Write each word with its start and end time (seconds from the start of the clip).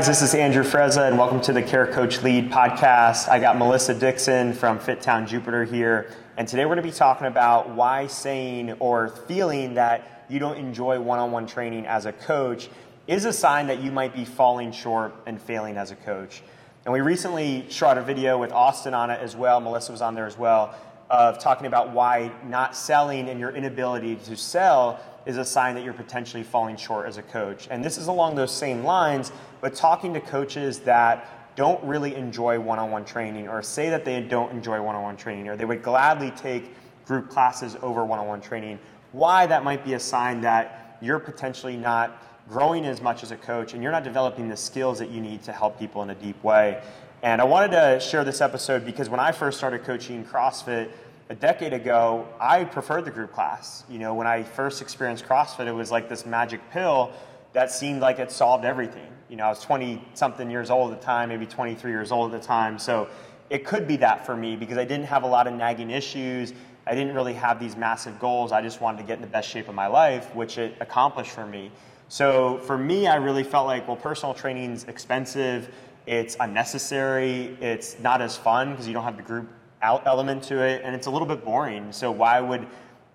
guys, 0.00 0.06
this 0.06 0.22
is 0.22 0.34
Andrew 0.34 0.64
Frezza, 0.64 1.06
and 1.06 1.18
welcome 1.18 1.42
to 1.42 1.52
the 1.52 1.60
Care 1.60 1.86
Coach 1.86 2.22
Lead 2.22 2.50
podcast. 2.50 3.28
I 3.28 3.38
got 3.38 3.58
Melissa 3.58 3.92
Dixon 3.92 4.54
from 4.54 4.78
FitTown 4.78 5.28
Jupiter 5.28 5.62
here, 5.62 6.10
and 6.38 6.48
today 6.48 6.64
we're 6.64 6.74
going 6.74 6.86
to 6.86 6.90
be 6.90 6.96
talking 6.96 7.26
about 7.26 7.68
why 7.68 8.06
saying 8.06 8.72
or 8.78 9.08
feeling 9.28 9.74
that 9.74 10.24
you 10.30 10.38
don't 10.38 10.56
enjoy 10.56 10.98
one 10.98 11.18
on 11.18 11.32
one 11.32 11.46
training 11.46 11.84
as 11.84 12.06
a 12.06 12.14
coach 12.14 12.70
is 13.08 13.26
a 13.26 13.32
sign 13.34 13.66
that 13.66 13.82
you 13.82 13.92
might 13.92 14.14
be 14.14 14.24
falling 14.24 14.72
short 14.72 15.14
and 15.26 15.38
failing 15.38 15.76
as 15.76 15.90
a 15.90 15.96
coach. 15.96 16.42
And 16.86 16.94
we 16.94 17.02
recently 17.02 17.66
shot 17.68 17.98
a 17.98 18.02
video 18.02 18.38
with 18.38 18.52
Austin 18.52 18.94
on 18.94 19.10
it 19.10 19.20
as 19.20 19.36
well, 19.36 19.60
Melissa 19.60 19.92
was 19.92 20.00
on 20.00 20.14
there 20.14 20.26
as 20.26 20.38
well, 20.38 20.74
of 21.10 21.38
talking 21.38 21.66
about 21.66 21.90
why 21.90 22.32
not 22.48 22.74
selling 22.74 23.28
and 23.28 23.38
your 23.38 23.50
inability 23.50 24.16
to 24.16 24.34
sell 24.34 24.98
is 25.26 25.36
a 25.36 25.44
sign 25.44 25.74
that 25.74 25.84
you're 25.84 25.92
potentially 25.92 26.42
falling 26.42 26.76
short 26.76 27.06
as 27.06 27.18
a 27.18 27.22
coach. 27.22 27.68
And 27.70 27.84
this 27.84 27.98
is 27.98 28.06
along 28.06 28.36
those 28.36 28.50
same 28.50 28.82
lines, 28.82 29.30
but 29.60 29.74
talking 29.74 30.14
to 30.14 30.20
coaches 30.20 30.80
that 30.80 31.56
don't 31.56 31.82
really 31.84 32.14
enjoy 32.14 32.58
one 32.58 32.78
on 32.78 32.90
one 32.90 33.04
training 33.04 33.48
or 33.48 33.62
say 33.62 33.90
that 33.90 34.04
they 34.04 34.20
don't 34.20 34.52
enjoy 34.52 34.80
one 34.80 34.94
on 34.94 35.02
one 35.02 35.16
training 35.16 35.48
or 35.48 35.56
they 35.56 35.64
would 35.64 35.82
gladly 35.82 36.30
take 36.32 36.74
group 37.04 37.28
classes 37.28 37.76
over 37.82 38.04
one 38.04 38.18
on 38.18 38.26
one 38.26 38.40
training, 38.40 38.78
why 39.12 39.46
that 39.46 39.64
might 39.64 39.84
be 39.84 39.94
a 39.94 40.00
sign 40.00 40.40
that 40.40 40.96
you're 41.02 41.18
potentially 41.18 41.76
not 41.76 42.22
growing 42.48 42.84
as 42.84 43.00
much 43.00 43.22
as 43.22 43.30
a 43.30 43.36
coach 43.36 43.74
and 43.74 43.82
you're 43.82 43.92
not 43.92 44.04
developing 44.04 44.48
the 44.48 44.56
skills 44.56 44.98
that 44.98 45.10
you 45.10 45.20
need 45.20 45.42
to 45.42 45.52
help 45.52 45.78
people 45.78 46.02
in 46.02 46.10
a 46.10 46.14
deep 46.14 46.42
way. 46.42 46.82
And 47.22 47.40
I 47.40 47.44
wanted 47.44 47.72
to 47.72 48.00
share 48.00 48.24
this 48.24 48.40
episode 48.40 48.84
because 48.84 49.08
when 49.08 49.20
I 49.20 49.32
first 49.32 49.58
started 49.58 49.84
coaching 49.84 50.24
CrossFit, 50.24 50.90
a 51.28 51.34
decade 51.34 51.72
ago, 51.72 52.26
I 52.40 52.64
preferred 52.64 53.04
the 53.04 53.10
group 53.10 53.32
class. 53.32 53.84
You 53.88 54.00
know, 54.00 54.14
when 54.14 54.26
I 54.26 54.42
first 54.42 54.82
experienced 54.82 55.24
CrossFit, 55.26 55.68
it 55.68 55.72
was 55.72 55.92
like 55.92 56.08
this 56.08 56.26
magic 56.26 56.60
pill 56.72 57.12
that 57.52 57.70
seemed 57.70 58.00
like 58.00 58.18
it 58.18 58.30
solved 58.30 58.64
everything. 58.64 59.06
You 59.28 59.36
know, 59.36 59.44
I 59.44 59.48
was 59.48 59.60
20 59.60 60.02
something 60.14 60.50
years 60.50 60.70
old 60.70 60.92
at 60.92 61.00
the 61.00 61.04
time, 61.04 61.28
maybe 61.28 61.46
23 61.46 61.90
years 61.90 62.12
old 62.12 62.34
at 62.34 62.40
the 62.40 62.46
time. 62.46 62.78
So 62.78 63.08
it 63.48 63.64
could 63.64 63.86
be 63.86 63.96
that 63.96 64.26
for 64.26 64.36
me 64.36 64.56
because 64.56 64.78
I 64.78 64.84
didn't 64.84 65.06
have 65.06 65.22
a 65.22 65.26
lot 65.26 65.46
of 65.46 65.54
nagging 65.54 65.90
issues. 65.90 66.52
I 66.86 66.94
didn't 66.94 67.14
really 67.14 67.34
have 67.34 67.60
these 67.60 67.76
massive 67.76 68.18
goals. 68.18 68.52
I 68.52 68.62
just 68.62 68.80
wanted 68.80 68.98
to 68.98 69.04
get 69.04 69.16
in 69.16 69.22
the 69.22 69.28
best 69.28 69.48
shape 69.48 69.68
of 69.68 69.74
my 69.74 69.86
life, 69.86 70.34
which 70.34 70.58
it 70.58 70.74
accomplished 70.80 71.30
for 71.30 71.46
me. 71.46 71.70
So 72.08 72.58
for 72.58 72.76
me, 72.76 73.06
I 73.06 73.16
really 73.16 73.44
felt 73.44 73.66
like, 73.66 73.86
well, 73.86 73.96
personal 73.96 74.34
training's 74.34 74.84
expensive, 74.84 75.72
it's 76.06 76.36
unnecessary, 76.40 77.56
it's 77.60 78.00
not 78.00 78.20
as 78.20 78.36
fun 78.36 78.72
because 78.72 78.88
you 78.88 78.94
don't 78.94 79.04
have 79.04 79.16
the 79.16 79.22
group 79.22 79.48
element 79.80 80.42
to 80.44 80.60
it, 80.60 80.82
and 80.84 80.94
it's 80.94 81.06
a 81.06 81.10
little 81.10 81.28
bit 81.28 81.44
boring. 81.44 81.92
So 81.92 82.10
why 82.10 82.40
would 82.40 82.66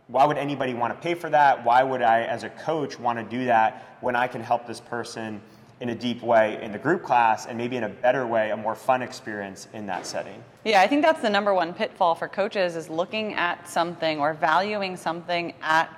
why 0.07 0.25
would 0.25 0.37
anybody 0.37 0.73
want 0.73 0.93
to 0.93 0.99
pay 0.99 1.15
for 1.15 1.29
that? 1.29 1.65
Why 1.65 1.81
would 1.81 2.01
I, 2.01 2.21
as 2.23 2.43
a 2.43 2.49
coach, 2.49 2.99
want 2.99 3.17
to 3.17 3.25
do 3.25 3.45
that 3.45 3.97
when 4.01 4.15
I 4.15 4.27
can 4.27 4.41
help 4.41 4.67
this 4.67 4.79
person 4.79 5.41
in 5.81 5.89
a 5.89 5.95
deep 5.95 6.21
way 6.21 6.61
in 6.61 6.71
the 6.71 6.77
group 6.77 7.03
class 7.03 7.47
and 7.47 7.57
maybe 7.57 7.75
in 7.75 7.83
a 7.83 7.89
better 7.89 8.25
way, 8.25 8.51
a 8.51 8.57
more 8.57 8.75
fun 8.75 9.01
experience 9.01 9.67
in 9.73 9.85
that 9.87 10.05
setting? 10.05 10.43
Yeah, 10.63 10.81
I 10.81 10.87
think 10.87 11.01
that's 11.01 11.21
the 11.21 11.29
number 11.29 11.53
one 11.53 11.73
pitfall 11.73 12.15
for 12.15 12.27
coaches 12.27 12.75
is 12.75 12.89
looking 12.89 13.33
at 13.33 13.67
something 13.67 14.19
or 14.19 14.33
valuing 14.33 14.95
something 14.95 15.53
at 15.61 15.89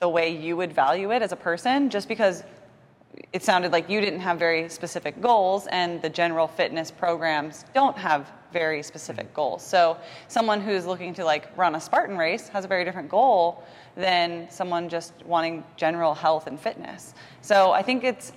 the 0.00 0.08
way 0.08 0.36
you 0.36 0.56
would 0.56 0.72
value 0.72 1.12
it 1.12 1.22
as 1.22 1.32
a 1.32 1.36
person 1.36 1.90
just 1.90 2.08
because 2.08 2.42
it 3.32 3.44
sounded 3.44 3.72
like 3.72 3.88
you 3.88 4.00
didn't 4.00 4.20
have 4.20 4.38
very 4.38 4.68
specific 4.68 5.20
goals 5.20 5.68
and 5.68 6.02
the 6.02 6.10
general 6.10 6.48
fitness 6.48 6.90
programs 6.90 7.64
don't 7.72 7.96
have 7.96 8.32
very 8.54 8.82
specific 8.82 9.34
goals. 9.34 9.62
So 9.62 9.98
someone 10.28 10.60
who's 10.62 10.86
looking 10.86 11.12
to 11.14 11.24
like 11.24 11.44
run 11.58 11.74
a 11.74 11.80
Spartan 11.80 12.16
race 12.16 12.48
has 12.48 12.64
a 12.64 12.68
very 12.68 12.84
different 12.84 13.10
goal 13.10 13.62
than 13.96 14.48
someone 14.48 14.88
just 14.88 15.12
wanting 15.26 15.64
general 15.76 16.14
health 16.14 16.46
and 16.46 16.58
fitness. 16.58 17.14
So 17.42 17.72
I 17.72 17.82
think 17.82 18.04
it's 18.04 18.32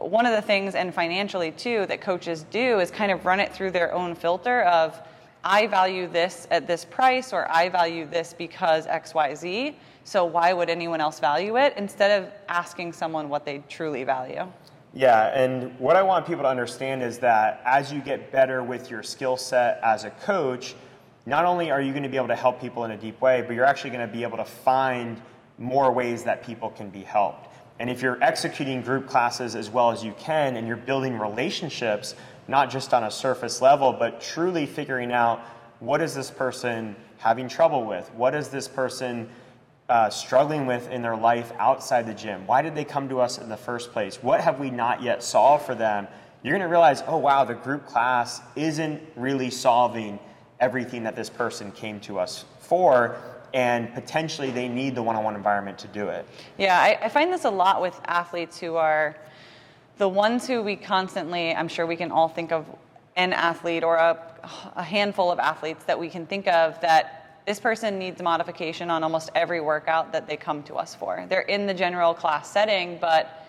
one 0.00 0.26
of 0.26 0.32
the 0.32 0.42
things 0.42 0.74
and 0.74 0.92
financially 0.92 1.52
too 1.52 1.86
that 1.86 2.00
coaches 2.00 2.44
do 2.50 2.80
is 2.80 2.90
kind 2.90 3.10
of 3.10 3.24
run 3.24 3.40
it 3.40 3.54
through 3.54 3.70
their 3.70 3.94
own 3.94 4.14
filter 4.14 4.62
of 4.62 5.00
I 5.42 5.68
value 5.68 6.06
this 6.06 6.46
at 6.50 6.66
this 6.66 6.84
price 6.84 7.32
or 7.32 7.50
I 7.50 7.68
value 7.68 8.06
this 8.06 8.34
because 8.36 8.86
XYZ. 8.86 9.74
So 10.04 10.24
why 10.24 10.52
would 10.52 10.68
anyone 10.68 11.00
else 11.00 11.18
value 11.20 11.56
it 11.56 11.74
instead 11.76 12.22
of 12.22 12.30
asking 12.48 12.92
someone 12.92 13.28
what 13.28 13.44
they 13.44 13.62
truly 13.68 14.04
value? 14.04 14.46
Yeah, 14.92 15.26
and 15.28 15.78
what 15.78 15.94
I 15.94 16.02
want 16.02 16.26
people 16.26 16.42
to 16.42 16.48
understand 16.48 17.02
is 17.02 17.18
that 17.18 17.62
as 17.64 17.92
you 17.92 18.00
get 18.00 18.32
better 18.32 18.62
with 18.62 18.90
your 18.90 19.04
skill 19.04 19.36
set 19.36 19.78
as 19.84 20.02
a 20.04 20.10
coach, 20.10 20.74
not 21.26 21.44
only 21.44 21.70
are 21.70 21.80
you 21.80 21.92
going 21.92 22.02
to 22.02 22.08
be 22.08 22.16
able 22.16 22.28
to 22.28 22.36
help 22.36 22.60
people 22.60 22.84
in 22.84 22.90
a 22.90 22.96
deep 22.96 23.20
way, 23.20 23.42
but 23.42 23.54
you're 23.54 23.64
actually 23.64 23.90
going 23.90 24.06
to 24.06 24.12
be 24.12 24.24
able 24.24 24.38
to 24.38 24.44
find 24.44 25.20
more 25.58 25.92
ways 25.92 26.24
that 26.24 26.42
people 26.44 26.70
can 26.70 26.90
be 26.90 27.02
helped. 27.02 27.54
And 27.78 27.88
if 27.88 28.02
you're 28.02 28.22
executing 28.22 28.82
group 28.82 29.06
classes 29.06 29.54
as 29.54 29.70
well 29.70 29.92
as 29.92 30.02
you 30.02 30.12
can 30.18 30.56
and 30.56 30.66
you're 30.66 30.76
building 30.76 31.18
relationships, 31.18 32.16
not 32.48 32.68
just 32.68 32.92
on 32.92 33.04
a 33.04 33.10
surface 33.10 33.62
level, 33.62 33.92
but 33.92 34.20
truly 34.20 34.66
figuring 34.66 35.12
out 35.12 35.40
what 35.78 36.00
is 36.02 36.14
this 36.14 36.30
person 36.30 36.96
having 37.18 37.48
trouble 37.48 37.84
with? 37.84 38.12
What 38.14 38.34
is 38.34 38.48
this 38.48 38.66
person 38.66 39.28
uh, 39.90 40.08
struggling 40.08 40.66
with 40.66 40.88
in 40.90 41.02
their 41.02 41.16
life 41.16 41.52
outside 41.58 42.06
the 42.06 42.14
gym? 42.14 42.46
Why 42.46 42.62
did 42.62 42.76
they 42.76 42.84
come 42.84 43.08
to 43.08 43.20
us 43.20 43.38
in 43.38 43.48
the 43.48 43.56
first 43.56 43.92
place? 43.92 44.22
What 44.22 44.40
have 44.40 44.60
we 44.60 44.70
not 44.70 45.02
yet 45.02 45.20
solved 45.20 45.66
for 45.66 45.74
them? 45.74 46.06
You're 46.42 46.52
going 46.52 46.66
to 46.66 46.70
realize, 46.70 47.02
oh, 47.08 47.18
wow, 47.18 47.44
the 47.44 47.54
group 47.54 47.86
class 47.86 48.40
isn't 48.54 49.02
really 49.16 49.50
solving 49.50 50.20
everything 50.60 51.02
that 51.02 51.16
this 51.16 51.28
person 51.28 51.72
came 51.72 51.98
to 52.00 52.20
us 52.20 52.44
for, 52.60 53.16
and 53.52 53.92
potentially 53.92 54.52
they 54.52 54.68
need 54.68 54.94
the 54.94 55.02
one 55.02 55.16
on 55.16 55.24
one 55.24 55.34
environment 55.34 55.76
to 55.78 55.88
do 55.88 56.08
it. 56.08 56.24
Yeah, 56.56 56.78
I, 56.80 57.06
I 57.06 57.08
find 57.08 57.32
this 57.32 57.44
a 57.44 57.50
lot 57.50 57.82
with 57.82 58.00
athletes 58.06 58.58
who 58.58 58.76
are 58.76 59.16
the 59.98 60.08
ones 60.08 60.46
who 60.46 60.62
we 60.62 60.76
constantly, 60.76 61.52
I'm 61.52 61.68
sure 61.68 61.84
we 61.84 61.96
can 61.96 62.12
all 62.12 62.28
think 62.28 62.52
of 62.52 62.64
an 63.16 63.32
athlete 63.32 63.82
or 63.82 63.96
a, 63.96 64.16
a 64.76 64.84
handful 64.84 65.32
of 65.32 65.40
athletes 65.40 65.84
that 65.84 65.98
we 65.98 66.08
can 66.08 66.26
think 66.26 66.46
of 66.46 66.80
that 66.80 67.19
this 67.50 67.58
person 67.58 67.98
needs 67.98 68.22
modification 68.22 68.90
on 68.90 69.02
almost 69.02 69.28
every 69.34 69.60
workout 69.60 70.12
that 70.12 70.24
they 70.28 70.36
come 70.36 70.62
to 70.62 70.76
us 70.76 70.94
for. 70.94 71.26
They're 71.28 71.40
in 71.40 71.66
the 71.66 71.74
general 71.74 72.14
class 72.14 72.48
setting, 72.48 72.96
but 73.00 73.44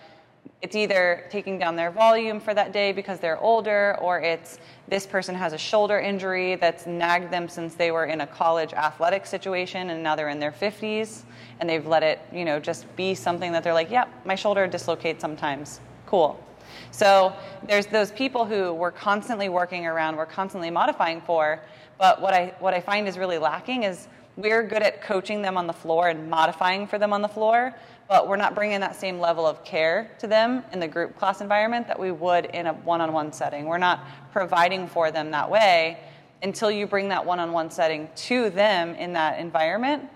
it's 0.60 0.74
either 0.74 1.24
taking 1.30 1.56
down 1.56 1.76
their 1.76 1.92
volume 1.92 2.40
for 2.40 2.52
that 2.52 2.72
day 2.72 2.90
because 2.90 3.20
they're 3.20 3.38
older, 3.38 3.96
or 4.00 4.20
it's 4.20 4.58
this 4.88 5.06
person 5.06 5.36
has 5.36 5.52
a 5.52 5.58
shoulder 5.58 6.00
injury 6.00 6.56
that's 6.56 6.84
nagged 6.84 7.32
them 7.32 7.48
since 7.48 7.76
they 7.76 7.92
were 7.92 8.06
in 8.06 8.22
a 8.22 8.26
college 8.26 8.72
athletic 8.72 9.24
situation 9.24 9.90
and 9.90 10.02
now 10.02 10.16
they're 10.16 10.30
in 10.30 10.40
their 10.40 10.50
50s 10.50 11.22
and 11.60 11.70
they've 11.70 11.86
let 11.86 12.02
it, 12.02 12.18
you 12.32 12.44
know, 12.44 12.58
just 12.58 12.86
be 12.96 13.14
something 13.14 13.52
that 13.52 13.62
they're 13.62 13.72
like, 13.72 13.88
yep, 13.88 14.08
yeah, 14.10 14.20
my 14.24 14.34
shoulder 14.34 14.66
dislocates 14.66 15.20
sometimes. 15.20 15.78
Cool. 16.06 16.44
So 16.90 17.34
there's 17.66 17.86
those 17.86 18.12
people 18.12 18.44
who 18.44 18.72
we're 18.72 18.90
constantly 18.90 19.48
working 19.48 19.86
around, 19.86 20.16
we're 20.16 20.26
constantly 20.26 20.70
modifying 20.70 21.20
for, 21.20 21.60
but 21.98 22.20
what 22.20 22.34
I, 22.34 22.54
what 22.58 22.74
I 22.74 22.80
find 22.80 23.06
is 23.06 23.16
really 23.16 23.38
lacking 23.38 23.84
is 23.84 24.08
we're 24.36 24.62
good 24.62 24.82
at 24.82 25.02
coaching 25.02 25.42
them 25.42 25.56
on 25.56 25.66
the 25.66 25.72
floor 25.72 26.08
and 26.08 26.28
modifying 26.30 26.86
for 26.86 26.98
them 26.98 27.12
on 27.12 27.22
the 27.22 27.28
floor, 27.28 27.74
but 28.08 28.28
we're 28.28 28.36
not 28.36 28.54
bringing 28.54 28.80
that 28.80 28.96
same 28.96 29.20
level 29.20 29.46
of 29.46 29.64
care 29.64 30.10
to 30.18 30.26
them 30.26 30.64
in 30.72 30.80
the 30.80 30.88
group 30.88 31.16
class 31.16 31.40
environment 31.40 31.86
that 31.86 31.98
we 31.98 32.10
would 32.10 32.46
in 32.46 32.66
a 32.66 32.72
one 32.72 33.00
on 33.00 33.12
one 33.12 33.32
setting. 33.32 33.66
We're 33.66 33.78
not 33.78 34.04
providing 34.32 34.86
for 34.86 35.10
them 35.10 35.30
that 35.32 35.50
way 35.50 35.98
until 36.42 36.70
you 36.70 36.86
bring 36.86 37.08
that 37.08 37.24
one 37.24 37.40
on 37.40 37.52
one 37.52 37.70
setting 37.70 38.08
to 38.16 38.50
them 38.50 38.94
in 38.94 39.12
that 39.12 39.38
environment. 39.38 40.08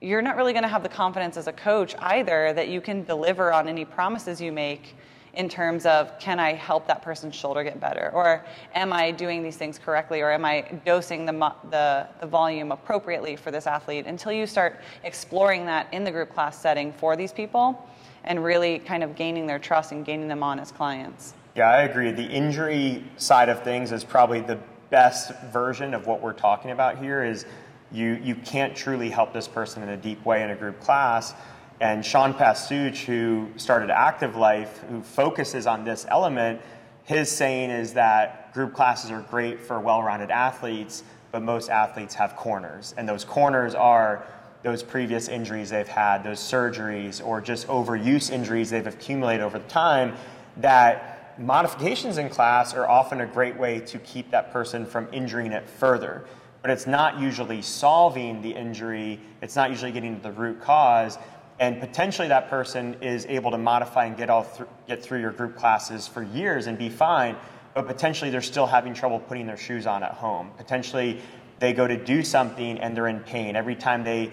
You're 0.00 0.22
not 0.22 0.36
really 0.36 0.52
going 0.52 0.62
to 0.62 0.68
have 0.68 0.82
the 0.82 0.88
confidence 0.88 1.36
as 1.36 1.46
a 1.46 1.52
coach 1.52 1.94
either 1.98 2.52
that 2.52 2.68
you 2.68 2.80
can 2.80 3.04
deliver 3.04 3.52
on 3.52 3.68
any 3.68 3.84
promises 3.84 4.40
you 4.40 4.52
make 4.52 4.96
in 5.36 5.48
terms 5.48 5.86
of 5.86 6.18
can 6.18 6.40
I 6.40 6.54
help 6.54 6.86
that 6.88 7.02
person's 7.02 7.34
shoulder 7.34 7.62
get 7.62 7.78
better? 7.78 8.10
Or 8.14 8.44
am 8.74 8.92
I 8.92 9.10
doing 9.10 9.42
these 9.42 9.56
things 9.56 9.78
correctly? 9.78 10.22
Or 10.22 10.32
am 10.32 10.44
I 10.44 10.62
dosing 10.84 11.26
the, 11.26 11.52
the, 11.70 12.08
the 12.20 12.26
volume 12.26 12.72
appropriately 12.72 13.36
for 13.36 13.50
this 13.50 13.66
athlete? 13.66 14.06
Until 14.06 14.32
you 14.32 14.46
start 14.46 14.80
exploring 15.04 15.66
that 15.66 15.92
in 15.92 16.04
the 16.04 16.10
group 16.10 16.32
class 16.32 16.60
setting 16.60 16.92
for 16.92 17.16
these 17.16 17.32
people 17.32 17.86
and 18.24 18.42
really 18.42 18.78
kind 18.80 19.04
of 19.04 19.14
gaining 19.14 19.46
their 19.46 19.58
trust 19.58 19.92
and 19.92 20.04
gaining 20.04 20.26
them 20.26 20.42
on 20.42 20.58
as 20.58 20.72
clients. 20.72 21.34
Yeah, 21.54 21.70
I 21.70 21.82
agree. 21.82 22.10
The 22.10 22.26
injury 22.26 23.04
side 23.16 23.48
of 23.48 23.62
things 23.62 23.92
is 23.92 24.04
probably 24.04 24.40
the 24.40 24.58
best 24.90 25.32
version 25.52 25.94
of 25.94 26.06
what 26.06 26.20
we're 26.20 26.32
talking 26.32 26.70
about 26.70 26.98
here 26.98 27.22
is 27.24 27.44
you, 27.92 28.18
you 28.22 28.34
can't 28.34 28.74
truly 28.74 29.10
help 29.10 29.32
this 29.32 29.46
person 29.46 29.82
in 29.82 29.90
a 29.90 29.96
deep 29.96 30.24
way 30.24 30.42
in 30.42 30.50
a 30.50 30.56
group 30.56 30.80
class 30.80 31.34
and 31.80 32.04
Sean 32.04 32.32
Pastuch, 32.32 33.04
who 33.04 33.48
started 33.56 33.90
Active 33.90 34.36
Life, 34.36 34.78
who 34.88 35.02
focuses 35.02 35.66
on 35.66 35.84
this 35.84 36.06
element, 36.08 36.60
his 37.04 37.30
saying 37.30 37.70
is 37.70 37.92
that 37.94 38.52
group 38.54 38.72
classes 38.72 39.10
are 39.10 39.20
great 39.20 39.60
for 39.60 39.78
well 39.78 40.02
rounded 40.02 40.30
athletes, 40.30 41.04
but 41.32 41.42
most 41.42 41.68
athletes 41.68 42.14
have 42.14 42.34
corners. 42.34 42.94
And 42.96 43.08
those 43.08 43.24
corners 43.24 43.74
are 43.74 44.26
those 44.62 44.82
previous 44.82 45.28
injuries 45.28 45.70
they've 45.70 45.86
had, 45.86 46.24
those 46.24 46.40
surgeries, 46.40 47.24
or 47.24 47.40
just 47.40 47.68
overuse 47.68 48.30
injuries 48.30 48.70
they've 48.70 48.86
accumulated 48.86 49.42
over 49.42 49.58
time. 49.60 50.14
That 50.56 51.38
modifications 51.38 52.16
in 52.16 52.30
class 52.30 52.72
are 52.72 52.88
often 52.88 53.20
a 53.20 53.26
great 53.26 53.56
way 53.56 53.80
to 53.80 53.98
keep 53.98 54.30
that 54.30 54.50
person 54.50 54.86
from 54.86 55.08
injuring 55.12 55.52
it 55.52 55.68
further. 55.68 56.24
But 56.62 56.70
it's 56.70 56.86
not 56.86 57.20
usually 57.20 57.62
solving 57.62 58.42
the 58.42 58.50
injury, 58.50 59.20
it's 59.42 59.54
not 59.54 59.70
usually 59.70 59.92
getting 59.92 60.16
to 60.16 60.22
the 60.22 60.32
root 60.32 60.60
cause 60.60 61.18
and 61.58 61.80
potentially 61.80 62.28
that 62.28 62.50
person 62.50 62.96
is 63.02 63.26
able 63.26 63.50
to 63.50 63.58
modify 63.58 64.04
and 64.04 64.16
get 64.16 64.30
all 64.30 64.44
th- 64.44 64.68
get 64.86 65.02
through 65.02 65.20
your 65.20 65.32
group 65.32 65.56
classes 65.56 66.06
for 66.06 66.22
years 66.22 66.66
and 66.66 66.76
be 66.78 66.88
fine 66.88 67.36
but 67.76 67.86
potentially 67.86 68.30
they're 68.30 68.40
still 68.40 68.66
having 68.66 68.94
trouble 68.94 69.20
putting 69.20 69.46
their 69.46 69.58
shoes 69.58 69.86
on 69.86 70.02
at 70.02 70.12
home. 70.12 70.50
Potentially 70.56 71.20
they 71.58 71.74
go 71.74 71.86
to 71.86 72.02
do 72.02 72.22
something 72.22 72.80
and 72.80 72.96
they're 72.96 73.06
in 73.06 73.20
pain. 73.20 73.54
Every 73.54 73.76
time 73.76 74.02
they 74.02 74.32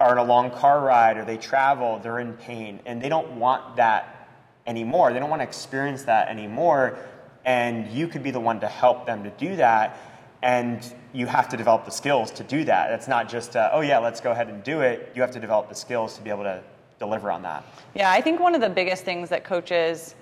are 0.00 0.10
in 0.10 0.18
a 0.18 0.24
long 0.24 0.50
car 0.50 0.80
ride 0.80 1.16
or 1.16 1.24
they 1.24 1.36
travel 1.36 2.00
they're 2.00 2.18
in 2.18 2.32
pain. 2.32 2.80
And 2.86 3.00
they 3.00 3.08
don't 3.08 3.38
want 3.38 3.76
that 3.76 4.28
anymore. 4.66 5.12
They 5.12 5.20
don't 5.20 5.30
want 5.30 5.38
to 5.38 5.46
experience 5.46 6.02
that 6.02 6.26
anymore. 6.26 6.98
And 7.44 7.86
you 7.92 8.08
could 8.08 8.24
be 8.24 8.32
the 8.32 8.40
one 8.40 8.58
to 8.58 8.66
help 8.66 9.06
them 9.06 9.22
to 9.22 9.30
do 9.30 9.54
that 9.54 9.96
and 10.42 10.94
you 11.12 11.26
have 11.26 11.48
to 11.48 11.56
develop 11.56 11.84
the 11.84 11.90
skills 11.90 12.30
to 12.32 12.44
do 12.44 12.64
that. 12.64 12.92
It's 12.92 13.08
not 13.08 13.28
just, 13.28 13.56
uh, 13.56 13.70
oh 13.72 13.80
yeah, 13.80 13.98
let's 13.98 14.20
go 14.20 14.30
ahead 14.30 14.48
and 14.48 14.62
do 14.62 14.80
it. 14.80 15.12
You 15.14 15.22
have 15.22 15.32
to 15.32 15.40
develop 15.40 15.68
the 15.68 15.74
skills 15.74 16.16
to 16.16 16.22
be 16.22 16.30
able 16.30 16.44
to 16.44 16.62
deliver 16.98 17.30
on 17.30 17.42
that. 17.42 17.64
Yeah, 17.94 18.10
I 18.10 18.20
think 18.20 18.40
one 18.40 18.54
of 18.54 18.60
the 18.60 18.70
biggest 18.70 19.04
things 19.04 19.28
that 19.30 19.44
coaches 19.44 20.14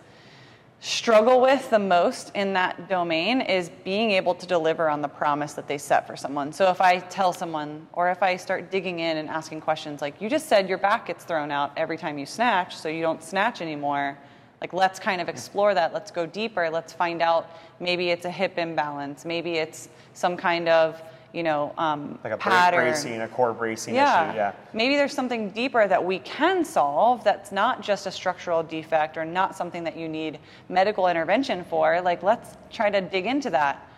struggle 0.80 1.40
with 1.40 1.68
the 1.70 1.78
most 1.78 2.30
in 2.36 2.52
that 2.52 2.88
domain 2.88 3.40
is 3.40 3.68
being 3.82 4.12
able 4.12 4.32
to 4.32 4.46
deliver 4.46 4.88
on 4.88 5.02
the 5.02 5.08
promise 5.08 5.54
that 5.54 5.66
they 5.66 5.76
set 5.76 6.06
for 6.06 6.16
someone. 6.16 6.52
So 6.52 6.70
if 6.70 6.80
I 6.80 7.00
tell 7.00 7.32
someone, 7.32 7.88
or 7.92 8.10
if 8.10 8.22
I 8.22 8.36
start 8.36 8.70
digging 8.70 9.00
in 9.00 9.16
and 9.16 9.28
asking 9.28 9.60
questions 9.60 10.00
like, 10.00 10.22
you 10.22 10.30
just 10.30 10.48
said 10.48 10.68
your 10.68 10.78
back 10.78 11.06
gets 11.06 11.24
thrown 11.24 11.50
out 11.50 11.72
every 11.76 11.98
time 11.98 12.16
you 12.16 12.26
snatch, 12.26 12.76
so 12.76 12.88
you 12.88 13.02
don't 13.02 13.22
snatch 13.22 13.60
anymore 13.60 14.16
like, 14.60 14.72
let's 14.72 14.98
kind 14.98 15.20
of 15.20 15.28
explore 15.28 15.74
that. 15.74 15.92
Let's 15.92 16.10
go 16.10 16.26
deeper. 16.26 16.68
Let's 16.68 16.92
find 16.92 17.22
out 17.22 17.50
maybe 17.80 18.10
it's 18.10 18.24
a 18.24 18.30
hip 18.30 18.58
imbalance. 18.58 19.24
Maybe 19.24 19.54
it's 19.54 19.88
some 20.14 20.36
kind 20.36 20.68
of, 20.68 21.00
you 21.32 21.44
know, 21.44 21.72
um, 21.78 22.18
like 22.24 22.32
a 22.32 22.36
pattern. 22.36 22.86
bracing, 22.86 23.20
a 23.20 23.28
core 23.28 23.52
bracing 23.52 23.94
yeah. 23.94 24.30
issue. 24.30 24.36
Yeah. 24.36 24.52
Maybe 24.72 24.96
there's 24.96 25.12
something 25.12 25.50
deeper 25.50 25.86
that 25.86 26.04
we 26.04 26.18
can 26.20 26.64
solve 26.64 27.22
that's 27.22 27.52
not 27.52 27.82
just 27.82 28.06
a 28.06 28.10
structural 28.10 28.62
defect 28.62 29.16
or 29.16 29.24
not 29.24 29.54
something 29.54 29.84
that 29.84 29.96
you 29.96 30.08
need 30.08 30.40
medical 30.68 31.06
intervention 31.06 31.64
for. 31.64 32.00
Like, 32.00 32.22
let's 32.22 32.56
try 32.70 32.90
to 32.90 33.00
dig 33.00 33.26
into 33.26 33.50
that. 33.50 33.88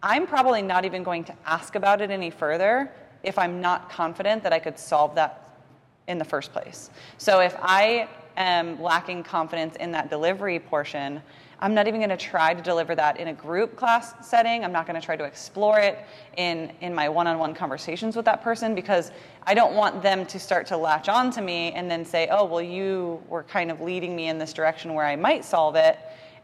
I'm 0.00 0.28
probably 0.28 0.62
not 0.62 0.84
even 0.84 1.02
going 1.02 1.24
to 1.24 1.34
ask 1.44 1.74
about 1.74 2.00
it 2.00 2.10
any 2.10 2.30
further 2.30 2.92
if 3.24 3.36
I'm 3.36 3.60
not 3.60 3.90
confident 3.90 4.44
that 4.44 4.52
I 4.52 4.60
could 4.60 4.78
solve 4.78 5.16
that 5.16 5.44
in 6.06 6.18
the 6.18 6.24
first 6.24 6.52
place. 6.52 6.90
So 7.18 7.40
if 7.40 7.56
I 7.60 8.08
am 8.38 8.80
lacking 8.80 9.24
confidence 9.24 9.76
in 9.76 9.92
that 9.92 10.08
delivery 10.08 10.58
portion, 10.58 11.20
I'm 11.60 11.74
not 11.74 11.88
even 11.88 12.00
going 12.00 12.10
to 12.10 12.16
try 12.16 12.54
to 12.54 12.62
deliver 12.62 12.94
that 12.94 13.18
in 13.18 13.28
a 13.28 13.32
group 13.32 13.74
class 13.74 14.14
setting. 14.26 14.64
I'm 14.64 14.70
not 14.70 14.86
going 14.86 14.98
to 14.98 15.04
try 15.04 15.16
to 15.16 15.24
explore 15.24 15.80
it 15.80 15.98
in, 16.36 16.72
in 16.80 16.94
my 16.94 17.08
one 17.08 17.26
on 17.26 17.38
one 17.38 17.52
conversations 17.52 18.14
with 18.14 18.24
that 18.26 18.42
person 18.42 18.76
because 18.76 19.10
I 19.42 19.54
don't 19.54 19.74
want 19.74 20.00
them 20.00 20.24
to 20.26 20.38
start 20.38 20.68
to 20.68 20.76
latch 20.76 21.08
on 21.08 21.32
to 21.32 21.40
me 21.40 21.72
and 21.72 21.90
then 21.90 22.04
say, 22.04 22.28
oh, 22.30 22.44
well, 22.44 22.62
you 22.62 23.20
were 23.28 23.42
kind 23.42 23.72
of 23.72 23.80
leading 23.80 24.14
me 24.14 24.28
in 24.28 24.38
this 24.38 24.52
direction 24.52 24.94
where 24.94 25.04
I 25.04 25.16
might 25.16 25.44
solve 25.44 25.74
it 25.74 25.98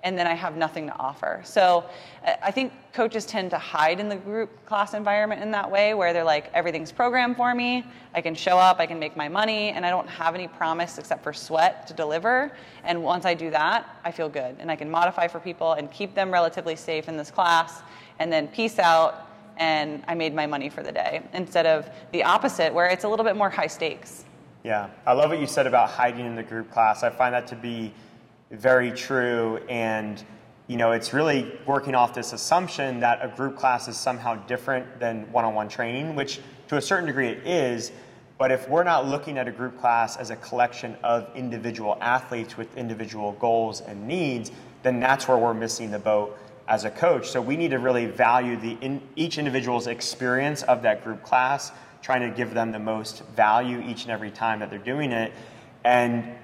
and 0.04 0.18
then 0.18 0.26
I 0.26 0.34
have 0.34 0.56
nothing 0.56 0.86
to 0.86 0.96
offer. 0.98 1.40
So 1.44 1.84
uh, 2.24 2.34
I 2.42 2.50
think 2.50 2.72
coaches 2.92 3.24
tend 3.24 3.50
to 3.50 3.58
hide 3.58 3.98
in 3.98 4.08
the 4.10 4.16
group 4.16 4.64
class 4.66 4.92
environment 4.92 5.42
in 5.42 5.50
that 5.52 5.68
way 5.68 5.94
where 5.94 6.12
they're 6.12 6.22
like, 6.22 6.50
everything's 6.52 6.92
programmed 6.92 7.36
for 7.36 7.54
me, 7.54 7.84
I 8.14 8.20
can 8.20 8.34
show 8.34 8.58
up, 8.58 8.78
I 8.78 8.86
can 8.86 8.98
make 8.98 9.16
my 9.16 9.28
money, 9.28 9.70
and 9.70 9.84
I 9.84 9.90
don't 9.90 10.08
have 10.08 10.34
any 10.34 10.46
promise 10.46 10.98
except 10.98 11.24
for 11.24 11.32
sweat 11.32 11.86
to 11.88 11.94
deliver. 11.94 12.52
And 12.84 13.02
once 13.02 13.24
I 13.24 13.32
do 13.32 13.50
that, 13.50 13.98
I 14.04 14.12
feel 14.12 14.28
good. 14.28 14.56
And 14.60 14.70
I 14.70 14.76
can 14.76 14.90
modify 14.90 15.26
for 15.26 15.40
people 15.40 15.72
and 15.72 15.90
keep 15.90 16.14
them 16.14 16.30
relatively 16.30 16.76
safe 16.76 17.08
in 17.08 17.16
this 17.16 17.30
class, 17.30 17.80
and 18.18 18.30
then 18.30 18.46
peace 18.48 18.78
out, 18.78 19.26
and 19.56 20.04
I 20.06 20.14
made 20.14 20.34
my 20.34 20.46
money 20.46 20.68
for 20.68 20.82
the 20.82 20.92
day. 20.92 21.22
Instead 21.32 21.64
of 21.64 21.88
the 22.12 22.22
opposite, 22.22 22.74
where 22.74 22.86
it's 22.86 23.04
a 23.04 23.08
little 23.08 23.24
bit 23.24 23.36
more 23.36 23.48
high 23.48 23.68
stakes. 23.68 24.24
Yeah, 24.64 24.88
I 25.06 25.12
love 25.12 25.30
what 25.30 25.40
you 25.40 25.46
said 25.46 25.66
about 25.66 25.90
hiding 25.90 26.26
in 26.26 26.36
the 26.36 26.42
group 26.42 26.70
class. 26.70 27.02
I 27.02 27.10
find 27.10 27.34
that 27.34 27.46
to 27.48 27.56
be 27.56 27.92
very 28.54 28.92
true. 28.92 29.58
And 29.68 30.22
you 30.66 30.76
know 30.76 30.92
it's 30.92 31.12
really 31.12 31.52
working 31.66 31.94
off 31.94 32.14
this 32.14 32.32
assumption 32.32 33.00
that 33.00 33.18
a 33.22 33.28
group 33.28 33.56
class 33.56 33.86
is 33.86 33.96
somehow 33.98 34.34
different 34.46 34.98
than 34.98 35.30
one-on-one 35.30 35.68
training 35.68 36.16
which 36.16 36.40
to 36.68 36.76
a 36.76 36.82
certain 36.82 37.06
degree 37.06 37.28
it 37.28 37.46
is. 37.46 37.92
But 38.36 38.50
if 38.50 38.68
we're 38.68 38.84
not 38.84 39.06
looking 39.06 39.38
at 39.38 39.46
a 39.46 39.52
group 39.52 39.78
class 39.78 40.16
as 40.16 40.30
a 40.30 40.36
collection 40.36 40.96
of 41.04 41.30
individual 41.36 41.96
athletes 42.00 42.56
with 42.56 42.74
individual 42.76 43.32
goals 43.32 43.82
and 43.82 44.08
needs 44.08 44.50
then 44.82 45.00
that's 45.00 45.28
where 45.28 45.36
we're 45.36 45.54
missing 45.54 45.90
the 45.90 45.98
boat 45.98 46.36
as 46.66 46.84
a 46.84 46.90
coach. 46.90 47.28
So 47.28 47.40
we 47.40 47.56
need 47.56 47.72
to 47.72 47.78
really 47.78 48.06
value 48.06 48.56
the 48.56 48.78
in, 48.80 49.02
each 49.16 49.38
individual's 49.38 49.86
experience 49.86 50.62
of 50.62 50.82
that 50.82 51.04
group 51.04 51.22
class 51.22 51.72
trying 52.00 52.20
to 52.28 52.34
give 52.34 52.52
them 52.52 52.72
the 52.72 52.78
most 52.78 53.24
value 53.28 53.82
each 53.86 54.02
and 54.02 54.10
every 54.10 54.30
time 54.30 54.60
that 54.60 54.70
they're 54.70 54.78
doing 54.78 55.12
it. 55.12 55.32
And 55.84 56.34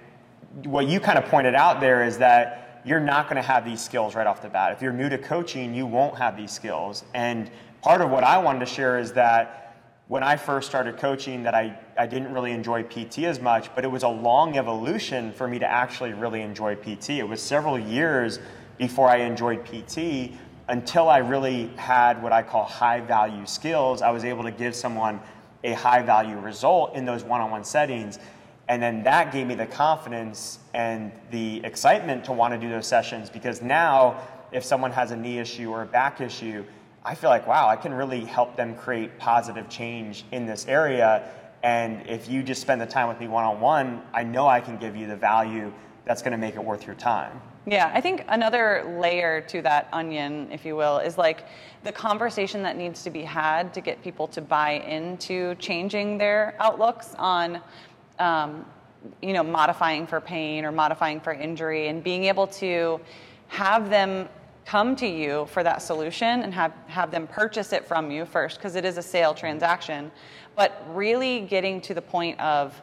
what 0.64 0.86
you 0.86 1.00
kind 1.00 1.18
of 1.18 1.24
pointed 1.26 1.54
out 1.54 1.80
there 1.80 2.04
is 2.04 2.18
that 2.18 2.82
you're 2.84 3.00
not 3.00 3.26
going 3.26 3.36
to 3.36 3.42
have 3.42 3.64
these 3.64 3.80
skills 3.80 4.14
right 4.14 4.26
off 4.26 4.42
the 4.42 4.48
bat. 4.48 4.72
If 4.72 4.82
you're 4.82 4.92
new 4.92 5.08
to 5.08 5.18
coaching, 5.18 5.74
you 5.74 5.86
won't 5.86 6.16
have 6.16 6.36
these 6.36 6.50
skills. 6.50 7.04
And 7.14 7.50
part 7.82 8.00
of 8.00 8.10
what 8.10 8.24
I 8.24 8.38
wanted 8.38 8.60
to 8.60 8.66
share 8.66 8.98
is 8.98 9.12
that 9.12 9.76
when 10.08 10.22
I 10.24 10.36
first 10.36 10.68
started 10.68 10.96
coaching 10.96 11.44
that 11.44 11.54
I, 11.54 11.78
I 11.96 12.06
didn't 12.06 12.32
really 12.32 12.50
enjoy 12.50 12.82
PT 12.82 13.20
as 13.20 13.40
much, 13.40 13.72
but 13.74 13.84
it 13.84 13.88
was 13.88 14.02
a 14.02 14.08
long 14.08 14.58
evolution 14.58 15.32
for 15.32 15.46
me 15.46 15.58
to 15.60 15.66
actually 15.66 16.14
really 16.14 16.42
enjoy 16.42 16.74
PT. 16.74 17.10
It 17.10 17.28
was 17.28 17.40
several 17.40 17.78
years 17.78 18.40
before 18.76 19.08
I 19.08 19.18
enjoyed 19.18 19.64
PT 19.64 20.32
until 20.68 21.08
I 21.08 21.18
really 21.18 21.68
had 21.76 22.20
what 22.22 22.32
I 22.32 22.42
call 22.42 22.64
high 22.64 23.00
value 23.00 23.46
skills. 23.46 24.02
I 24.02 24.10
was 24.10 24.24
able 24.24 24.42
to 24.44 24.50
give 24.50 24.74
someone 24.74 25.20
a 25.62 25.74
high 25.74 26.02
value 26.02 26.38
result 26.38 26.96
in 26.96 27.04
those 27.04 27.22
one 27.22 27.40
on 27.40 27.50
one 27.50 27.62
settings. 27.62 28.18
And 28.70 28.80
then 28.80 29.02
that 29.02 29.32
gave 29.32 29.48
me 29.48 29.56
the 29.56 29.66
confidence 29.66 30.60
and 30.74 31.10
the 31.32 31.60
excitement 31.64 32.24
to 32.26 32.32
want 32.32 32.54
to 32.54 32.58
do 32.58 32.68
those 32.68 32.86
sessions 32.86 33.28
because 33.28 33.60
now, 33.60 34.22
if 34.52 34.64
someone 34.64 34.92
has 34.92 35.10
a 35.10 35.16
knee 35.16 35.40
issue 35.40 35.72
or 35.72 35.82
a 35.82 35.86
back 35.86 36.20
issue, 36.20 36.64
I 37.04 37.16
feel 37.16 37.30
like, 37.30 37.48
wow, 37.48 37.66
I 37.66 37.74
can 37.74 37.92
really 37.92 38.24
help 38.24 38.54
them 38.54 38.76
create 38.76 39.18
positive 39.18 39.68
change 39.68 40.24
in 40.30 40.46
this 40.46 40.68
area. 40.68 41.28
And 41.64 42.06
if 42.06 42.30
you 42.30 42.44
just 42.44 42.60
spend 42.60 42.80
the 42.80 42.86
time 42.86 43.08
with 43.08 43.18
me 43.18 43.26
one 43.26 43.44
on 43.44 43.60
one, 43.60 44.02
I 44.14 44.22
know 44.22 44.46
I 44.46 44.60
can 44.60 44.76
give 44.76 44.94
you 44.94 45.08
the 45.08 45.16
value 45.16 45.72
that's 46.04 46.22
going 46.22 46.32
to 46.32 46.38
make 46.38 46.54
it 46.54 46.62
worth 46.62 46.86
your 46.86 46.94
time. 46.94 47.40
Yeah, 47.66 47.90
I 47.92 48.00
think 48.00 48.24
another 48.28 48.96
layer 49.00 49.40
to 49.42 49.62
that 49.62 49.88
onion, 49.92 50.48
if 50.50 50.64
you 50.64 50.76
will, 50.76 50.98
is 50.98 51.18
like 51.18 51.44
the 51.82 51.92
conversation 51.92 52.62
that 52.62 52.76
needs 52.76 53.02
to 53.02 53.10
be 53.10 53.22
had 53.22 53.74
to 53.74 53.80
get 53.80 54.00
people 54.02 54.26
to 54.28 54.40
buy 54.40 54.72
into 54.72 55.54
changing 55.56 56.18
their 56.18 56.54
outlooks 56.58 57.14
on 57.18 57.60
um, 58.20 58.64
you 59.22 59.32
know, 59.32 59.42
modifying 59.42 60.06
for 60.06 60.20
pain 60.20 60.64
or 60.64 60.72
modifying 60.72 61.20
for 61.20 61.32
injury 61.32 61.88
and 61.88 62.04
being 62.04 62.24
able 62.24 62.46
to 62.46 63.00
have 63.48 63.90
them 63.90 64.28
come 64.64 64.94
to 64.94 65.06
you 65.06 65.46
for 65.46 65.62
that 65.62 65.82
solution 65.82 66.42
and 66.42 66.54
have, 66.54 66.72
have 66.86 67.10
them 67.10 67.26
purchase 67.26 67.72
it 67.72 67.84
from 67.84 68.10
you 68.10 68.24
first 68.24 68.58
because 68.58 68.76
it 68.76 68.84
is 68.84 68.98
a 68.98 69.02
sale 69.02 69.34
transaction 69.34 70.12
but 70.54 70.84
really 70.90 71.40
getting 71.40 71.80
to 71.80 71.94
the 71.94 72.02
point 72.02 72.38
of 72.38 72.80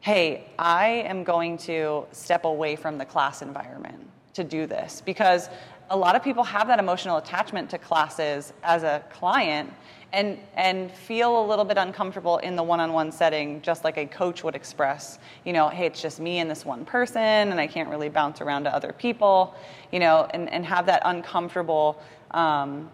hey 0.00 0.44
i 0.60 0.86
am 0.86 1.24
going 1.24 1.58
to 1.58 2.06
step 2.12 2.44
away 2.44 2.76
from 2.76 2.98
the 2.98 3.04
class 3.04 3.42
environment 3.42 4.08
to 4.32 4.44
do 4.44 4.66
this 4.66 5.02
because 5.04 5.48
a 5.90 5.96
lot 5.96 6.14
of 6.14 6.22
people 6.22 6.44
have 6.44 6.66
that 6.68 6.78
emotional 6.78 7.16
attachment 7.16 7.70
to 7.70 7.78
classes 7.78 8.52
as 8.62 8.82
a 8.82 9.02
client 9.10 9.72
and, 10.12 10.38
and 10.54 10.90
feel 10.90 11.44
a 11.44 11.44
little 11.46 11.64
bit 11.64 11.76
uncomfortable 11.76 12.38
in 12.38 12.56
the 12.56 12.62
one-on-one 12.62 13.12
setting, 13.12 13.60
just 13.60 13.84
like 13.84 13.98
a 13.98 14.06
coach 14.06 14.42
would 14.42 14.54
express, 14.54 15.18
you 15.44 15.52
know, 15.52 15.68
hey, 15.68 15.86
it's 15.86 16.00
just 16.00 16.18
me 16.18 16.38
and 16.38 16.50
this 16.50 16.64
one 16.64 16.84
person, 16.84 17.20
and 17.22 17.60
I 17.60 17.66
can't 17.66 17.90
really 17.90 18.08
bounce 18.08 18.40
around 18.40 18.64
to 18.64 18.74
other 18.74 18.92
people, 18.92 19.54
you 19.92 19.98
know, 19.98 20.26
and, 20.32 20.50
and 20.50 20.64
have 20.64 20.86
that 20.86 21.02
uncomfortable 21.04 22.00
um, 22.30 22.88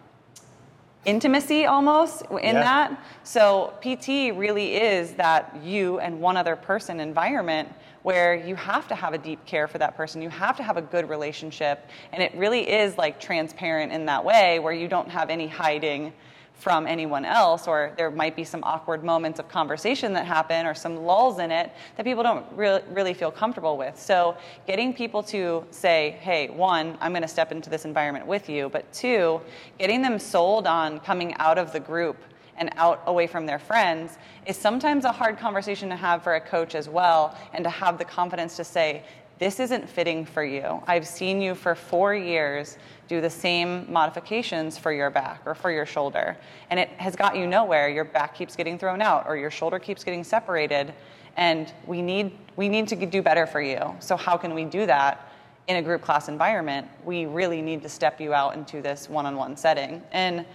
intimacy 1.05 1.67
almost 1.67 2.23
in 2.23 2.57
yeah. 2.57 2.89
that. 2.89 3.05
So 3.23 3.75
PT 3.81 4.37
really 4.37 4.77
is 4.77 5.13
that 5.13 5.57
you 5.63 6.01
and 6.01 6.21
one 6.21 6.37
other 6.37 6.57
person 6.57 6.99
environment 6.99 7.69
where 8.05 8.35
you 8.35 8.55
have 8.55 8.87
to 8.87 8.95
have 8.95 9.15
a 9.15 9.19
deep 9.19 9.45
care 9.47 9.67
for 9.67 9.79
that 9.79 9.97
person. 9.97 10.21
You 10.21 10.29
have 10.29 10.59
to 10.59 10.63
have 10.63 10.77
a 10.77 10.83
good 10.83 11.09
relationship. 11.09 11.89
And 12.13 12.23
it 12.23 12.35
really 12.37 12.71
is 12.71 12.99
like 12.99 13.19
transparent 13.19 13.93
in 13.93 14.05
that 14.07 14.23
way 14.23 14.59
where 14.59 14.75
you 14.75 14.89
don't 14.89 15.09
have 15.09 15.31
any 15.31 15.49
hiding 15.49 16.13
from 16.53 16.87
anyone 16.87 17.25
else, 17.25 17.67
or 17.67 17.93
there 17.97 18.11
might 18.11 18.37
be 18.37 18.45
some 18.45 18.63
awkward 18.63 19.03
moments 19.03 19.41
of 19.41 19.49
conversation 19.49 20.13
that 20.13 20.27
happen, 20.27 20.67
or 20.67 20.75
some 20.75 21.05
lulls 21.05 21.39
in 21.39 21.51
it 21.51 21.73
that 21.97 22.05
people 22.05 22.23
don't 22.23 22.47
re- 22.55 22.81
really 22.91 23.13
feel 23.13 23.31
comfortable 23.31 23.77
with. 23.77 23.99
So, 23.99 24.37
getting 24.67 24.95
people 24.95 25.23
to 25.25 25.65
say, 25.71 26.17
hey, 26.21 26.49
one, 26.49 26.97
I'm 27.01 27.13
going 27.13 27.23
to 27.23 27.29
step 27.29 27.51
into 27.51 27.71
this 27.71 27.85
environment 27.85 28.27
with 28.27 28.49
you, 28.49 28.69
but 28.69 28.91
two, 28.93 29.41
getting 29.79 30.01
them 30.01 30.19
sold 30.19 30.67
on 30.67 31.01
coming 31.01 31.35
out 31.39 31.59
of 31.59 31.73
the 31.73 31.81
group 31.81 32.17
and 32.57 32.71
out 32.77 33.03
away 33.07 33.27
from 33.27 33.47
their 33.47 33.59
friends 33.59 34.19
is 34.47 34.57
sometimes 34.57 35.05
a 35.05 35.13
hard 35.13 35.39
conversation 35.39 35.89
to 35.89 35.97
have 35.97 36.23
for 36.23 36.35
a 36.35 36.41
coach 36.41 36.75
as 36.75 36.89
well, 36.89 37.37
and 37.53 37.65
to 37.65 37.71
have 37.71 37.99
the 37.99 38.05
confidence 38.05 38.57
to 38.57 38.65
say, 38.65 39.03
this 39.39 39.59
isn't 39.59 39.89
fitting 39.89 40.25
for 40.25 40.45
you. 40.45 40.81
I've 40.87 41.07
seen 41.07 41.41
you 41.41 41.57
for 41.57 41.75
four 41.75 42.15
years 42.15 42.79
do 43.09 43.21
the 43.21 43.29
same 43.29 43.91
modifications 43.93 44.79
for 44.79 44.93
your 44.93 45.11
back 45.11 45.43
or 45.45 45.55
for 45.57 45.73
your 45.73 45.85
shoulder, 45.85 46.37
and 46.71 46.79
it 46.79 46.89
has 46.91 47.17
got 47.17 47.37
you 47.37 47.47
nowhere. 47.47 47.89
Your 47.89 48.05
back 48.05 48.35
keeps 48.35 48.55
getting 48.55 48.79
thrown 48.79 49.03
out, 49.03 49.27
or 49.27 49.37
your 49.37 49.51
shoulder 49.51 49.79
keeps 49.81 50.05
getting 50.05 50.23
separated, 50.23 50.95
and 51.37 51.73
we 51.85 52.01
need 52.01 52.39
we 52.55 52.69
need 52.69 52.87
to 52.89 53.07
do 53.07 53.23
better 53.23 53.45
for 53.45 53.61
you. 53.61 53.95
So 53.99 54.17
how 54.17 54.37
can 54.37 54.55
we 54.55 54.65
do 54.65 54.87
that 54.87 55.33
in 55.67 55.77
a 55.77 55.83
group 55.83 56.01
class 56.01 56.29
environment? 56.29 56.87
We 57.05 57.27
really 57.27 57.61
need 57.61 57.83
to 57.83 57.89
step 57.89 58.21
you 58.21 58.33
out 58.33 58.55
into 58.55 58.81
this 58.81 59.09
one-on-one 59.09 59.57
setting. 59.57 60.01
And 60.13 60.47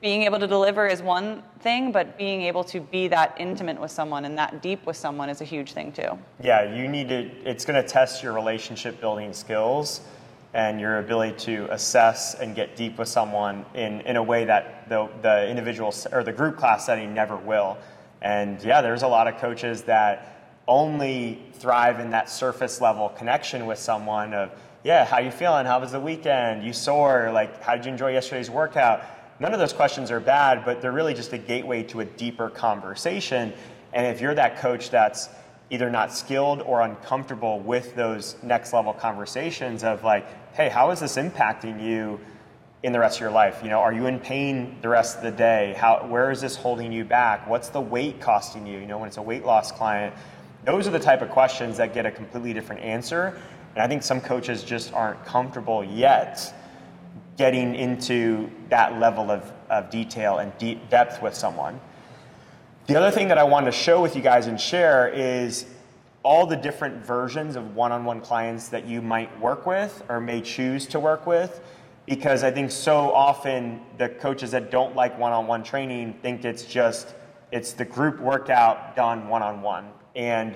being 0.00 0.22
able 0.22 0.38
to 0.38 0.46
deliver 0.46 0.86
is 0.86 1.02
one 1.02 1.42
thing, 1.60 1.90
but 1.90 2.16
being 2.16 2.42
able 2.42 2.62
to 2.64 2.80
be 2.80 3.08
that 3.08 3.34
intimate 3.38 3.80
with 3.80 3.90
someone 3.90 4.24
and 4.24 4.38
that 4.38 4.62
deep 4.62 4.86
with 4.86 4.96
someone 4.96 5.28
is 5.28 5.40
a 5.40 5.44
huge 5.44 5.72
thing 5.72 5.90
too. 5.90 6.16
Yeah, 6.42 6.74
you 6.74 6.86
need 6.86 7.08
to, 7.08 7.28
it's 7.44 7.64
going 7.64 7.82
to 7.82 7.88
test 7.88 8.22
your 8.22 8.32
relationship 8.32 9.00
building 9.00 9.32
skills 9.32 10.00
and 10.54 10.80
your 10.80 10.98
ability 10.98 11.36
to 11.38 11.72
assess 11.72 12.34
and 12.34 12.54
get 12.54 12.76
deep 12.76 12.98
with 12.98 13.08
someone 13.08 13.64
in, 13.74 14.00
in 14.02 14.16
a 14.16 14.22
way 14.22 14.44
that 14.44 14.88
the, 14.88 15.08
the 15.22 15.48
individual 15.48 15.92
or 16.12 16.22
the 16.22 16.32
group 16.32 16.56
class 16.56 16.86
setting 16.86 17.12
never 17.12 17.36
will. 17.36 17.76
And 18.22 18.62
yeah, 18.62 18.82
there's 18.82 19.02
a 19.02 19.08
lot 19.08 19.26
of 19.26 19.38
coaches 19.38 19.82
that 19.82 20.58
only 20.68 21.42
thrive 21.54 21.98
in 21.98 22.10
that 22.10 22.28
surface 22.30 22.80
level 22.80 23.08
connection 23.08 23.66
with 23.66 23.78
someone 23.78 24.34
of, 24.34 24.52
yeah, 24.84 25.04
how 25.04 25.18
you 25.18 25.30
feeling? 25.30 25.66
How 25.66 25.80
was 25.80 25.92
the 25.92 26.00
weekend? 26.00 26.64
You 26.64 26.72
sore? 26.72 27.30
Like, 27.32 27.60
how 27.60 27.76
did 27.76 27.84
you 27.84 27.92
enjoy 27.92 28.12
yesterday's 28.12 28.50
workout? 28.50 29.02
None 29.40 29.54
of 29.54 29.58
those 29.58 29.72
questions 29.72 30.10
are 30.10 30.20
bad, 30.20 30.66
but 30.66 30.82
they're 30.82 30.92
really 30.92 31.14
just 31.14 31.32
a 31.32 31.38
gateway 31.38 31.82
to 31.84 32.00
a 32.00 32.04
deeper 32.04 32.50
conversation. 32.50 33.54
And 33.94 34.06
if 34.06 34.20
you're 34.20 34.34
that 34.34 34.58
coach 34.58 34.90
that's 34.90 35.30
either 35.70 35.88
not 35.88 36.12
skilled 36.12 36.60
or 36.62 36.82
uncomfortable 36.82 37.58
with 37.60 37.94
those 37.94 38.36
next 38.42 38.74
level 38.74 38.92
conversations 38.92 39.82
of 39.82 40.04
like, 40.04 40.26
hey, 40.54 40.68
how 40.68 40.90
is 40.90 41.00
this 41.00 41.16
impacting 41.16 41.82
you 41.82 42.20
in 42.82 42.92
the 42.92 42.98
rest 42.98 43.16
of 43.16 43.22
your 43.22 43.30
life? 43.30 43.60
You 43.62 43.70
know, 43.70 43.78
are 43.78 43.94
you 43.94 44.06
in 44.06 44.20
pain 44.20 44.76
the 44.82 44.90
rest 44.90 45.16
of 45.16 45.22
the 45.22 45.30
day? 45.30 45.74
How, 45.78 46.06
where 46.06 46.30
is 46.30 46.42
this 46.42 46.56
holding 46.56 46.92
you 46.92 47.04
back? 47.04 47.48
What's 47.48 47.70
the 47.70 47.80
weight 47.80 48.20
costing 48.20 48.66
you? 48.66 48.78
You 48.78 48.86
know, 48.86 48.98
when 48.98 49.08
it's 49.08 49.16
a 49.16 49.22
weight 49.22 49.46
loss 49.46 49.72
client, 49.72 50.14
those 50.66 50.86
are 50.86 50.90
the 50.90 51.00
type 51.00 51.22
of 51.22 51.30
questions 51.30 51.78
that 51.78 51.94
get 51.94 52.04
a 52.04 52.10
completely 52.10 52.52
different 52.52 52.82
answer. 52.82 53.40
And 53.74 53.82
I 53.82 53.86
think 53.86 54.02
some 54.02 54.20
coaches 54.20 54.62
just 54.62 54.92
aren't 54.92 55.24
comfortable 55.24 55.82
yet 55.82 56.52
getting 57.40 57.74
into 57.74 58.50
that 58.68 59.00
level 59.00 59.30
of, 59.30 59.50
of 59.70 59.88
detail 59.88 60.40
and 60.40 60.52
deep 60.58 60.90
depth 60.90 61.22
with 61.22 61.34
someone. 61.34 61.80
The 62.86 62.96
other 62.96 63.10
thing 63.10 63.28
that 63.28 63.38
I 63.38 63.44
wanted 63.44 63.70
to 63.70 63.72
show 63.72 64.02
with 64.02 64.14
you 64.14 64.20
guys 64.20 64.46
and 64.46 64.60
share 64.60 65.08
is 65.08 65.64
all 66.22 66.44
the 66.44 66.56
different 66.56 67.02
versions 67.02 67.56
of 67.56 67.74
one 67.74 67.92
on 67.92 68.04
one 68.04 68.20
clients 68.20 68.68
that 68.68 68.86
you 68.86 69.00
might 69.00 69.40
work 69.40 69.64
with 69.64 70.04
or 70.10 70.20
may 70.20 70.42
choose 70.42 70.84
to 70.88 71.00
work 71.00 71.26
with. 71.26 71.62
Because 72.04 72.44
I 72.44 72.50
think 72.50 72.70
so 72.70 73.10
often 73.10 73.80
the 73.96 74.10
coaches 74.10 74.50
that 74.50 74.70
don't 74.70 74.94
like 74.94 75.18
one 75.18 75.32
on 75.32 75.46
one 75.46 75.64
training 75.64 76.18
think 76.20 76.44
it's 76.44 76.64
just 76.64 77.14
it's 77.50 77.72
the 77.72 77.86
group 77.86 78.20
workout 78.20 78.94
done 78.94 79.28
one 79.28 79.42
on 79.42 79.62
one. 79.62 79.88
And 80.14 80.54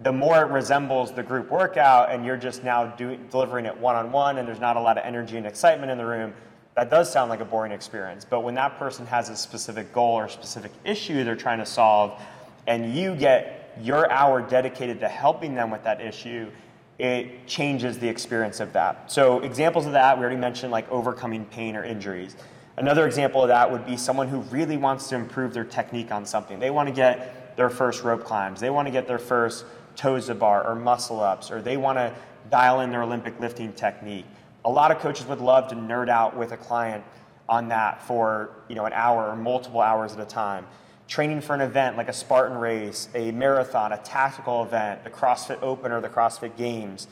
the 0.00 0.12
more 0.12 0.42
it 0.42 0.50
resembles 0.50 1.12
the 1.12 1.22
group 1.22 1.50
workout 1.50 2.10
and 2.10 2.24
you're 2.24 2.36
just 2.36 2.62
now 2.62 2.86
delivering 3.30 3.64
it 3.64 3.76
one 3.78 3.96
on 3.96 4.12
one 4.12 4.38
and 4.38 4.46
there's 4.46 4.60
not 4.60 4.76
a 4.76 4.80
lot 4.80 4.98
of 4.98 5.04
energy 5.04 5.36
and 5.36 5.46
excitement 5.46 5.90
in 5.90 5.96
the 5.96 6.04
room, 6.04 6.34
that 6.74 6.90
does 6.90 7.10
sound 7.10 7.30
like 7.30 7.40
a 7.40 7.44
boring 7.44 7.72
experience. 7.72 8.24
But 8.28 8.40
when 8.40 8.54
that 8.56 8.78
person 8.78 9.06
has 9.06 9.30
a 9.30 9.36
specific 9.36 9.92
goal 9.94 10.12
or 10.14 10.28
specific 10.28 10.72
issue 10.84 11.24
they're 11.24 11.34
trying 11.34 11.58
to 11.58 11.66
solve, 11.66 12.20
and 12.66 12.94
you 12.94 13.14
get 13.14 13.74
your 13.80 14.10
hour 14.10 14.42
dedicated 14.42 15.00
to 15.00 15.08
helping 15.08 15.54
them 15.54 15.70
with 15.70 15.82
that 15.84 16.00
issue, 16.00 16.50
it 16.98 17.46
changes 17.46 17.98
the 17.98 18.08
experience 18.08 18.60
of 18.60 18.72
that. 18.72 19.10
So, 19.10 19.40
examples 19.40 19.86
of 19.86 19.92
that, 19.92 20.16
we 20.16 20.22
already 20.22 20.40
mentioned 20.40 20.72
like 20.72 20.90
overcoming 20.90 21.44
pain 21.46 21.76
or 21.76 21.84
injuries. 21.84 22.36
Another 22.78 23.06
example 23.06 23.42
of 23.42 23.48
that 23.48 23.70
would 23.70 23.86
be 23.86 23.96
someone 23.96 24.28
who 24.28 24.40
really 24.40 24.76
wants 24.76 25.08
to 25.08 25.14
improve 25.14 25.54
their 25.54 25.64
technique 25.64 26.10
on 26.10 26.26
something. 26.26 26.58
They 26.58 26.70
want 26.70 26.88
to 26.88 26.94
get 26.94 27.56
their 27.56 27.70
first 27.70 28.02
rope 28.02 28.24
climbs, 28.24 28.60
they 28.60 28.70
want 28.70 28.86
to 28.86 28.92
get 28.92 29.06
their 29.06 29.18
first 29.18 29.64
toes 29.96 30.26
to 30.26 30.34
bar 30.34 30.66
or 30.66 30.74
muscle 30.74 31.20
ups, 31.20 31.50
or 31.50 31.60
they 31.60 31.76
want 31.76 31.98
to 31.98 32.14
dial 32.50 32.80
in 32.80 32.90
their 32.90 33.02
Olympic 33.02 33.38
lifting 33.40 33.72
technique. 33.72 34.26
A 34.64 34.70
lot 34.70 34.90
of 34.90 34.98
coaches 34.98 35.26
would 35.26 35.40
love 35.40 35.68
to 35.68 35.74
nerd 35.74 36.08
out 36.08 36.36
with 36.36 36.52
a 36.52 36.56
client 36.56 37.04
on 37.48 37.68
that 37.68 38.02
for 38.02 38.50
you 38.68 38.74
know 38.74 38.84
an 38.84 38.92
hour 38.92 39.28
or 39.28 39.36
multiple 39.36 39.80
hours 39.80 40.12
at 40.12 40.20
a 40.20 40.24
time. 40.24 40.66
Training 41.08 41.40
for 41.40 41.54
an 41.54 41.60
event 41.60 41.96
like 41.96 42.08
a 42.08 42.12
Spartan 42.12 42.58
race, 42.58 43.08
a 43.14 43.30
marathon, 43.30 43.92
a 43.92 43.98
tactical 43.98 44.64
event, 44.64 45.04
the 45.04 45.10
CrossFit 45.10 45.62
Open 45.62 45.92
or 45.92 46.00
the 46.00 46.08
CrossFit 46.08 46.56
Games. 46.56 47.06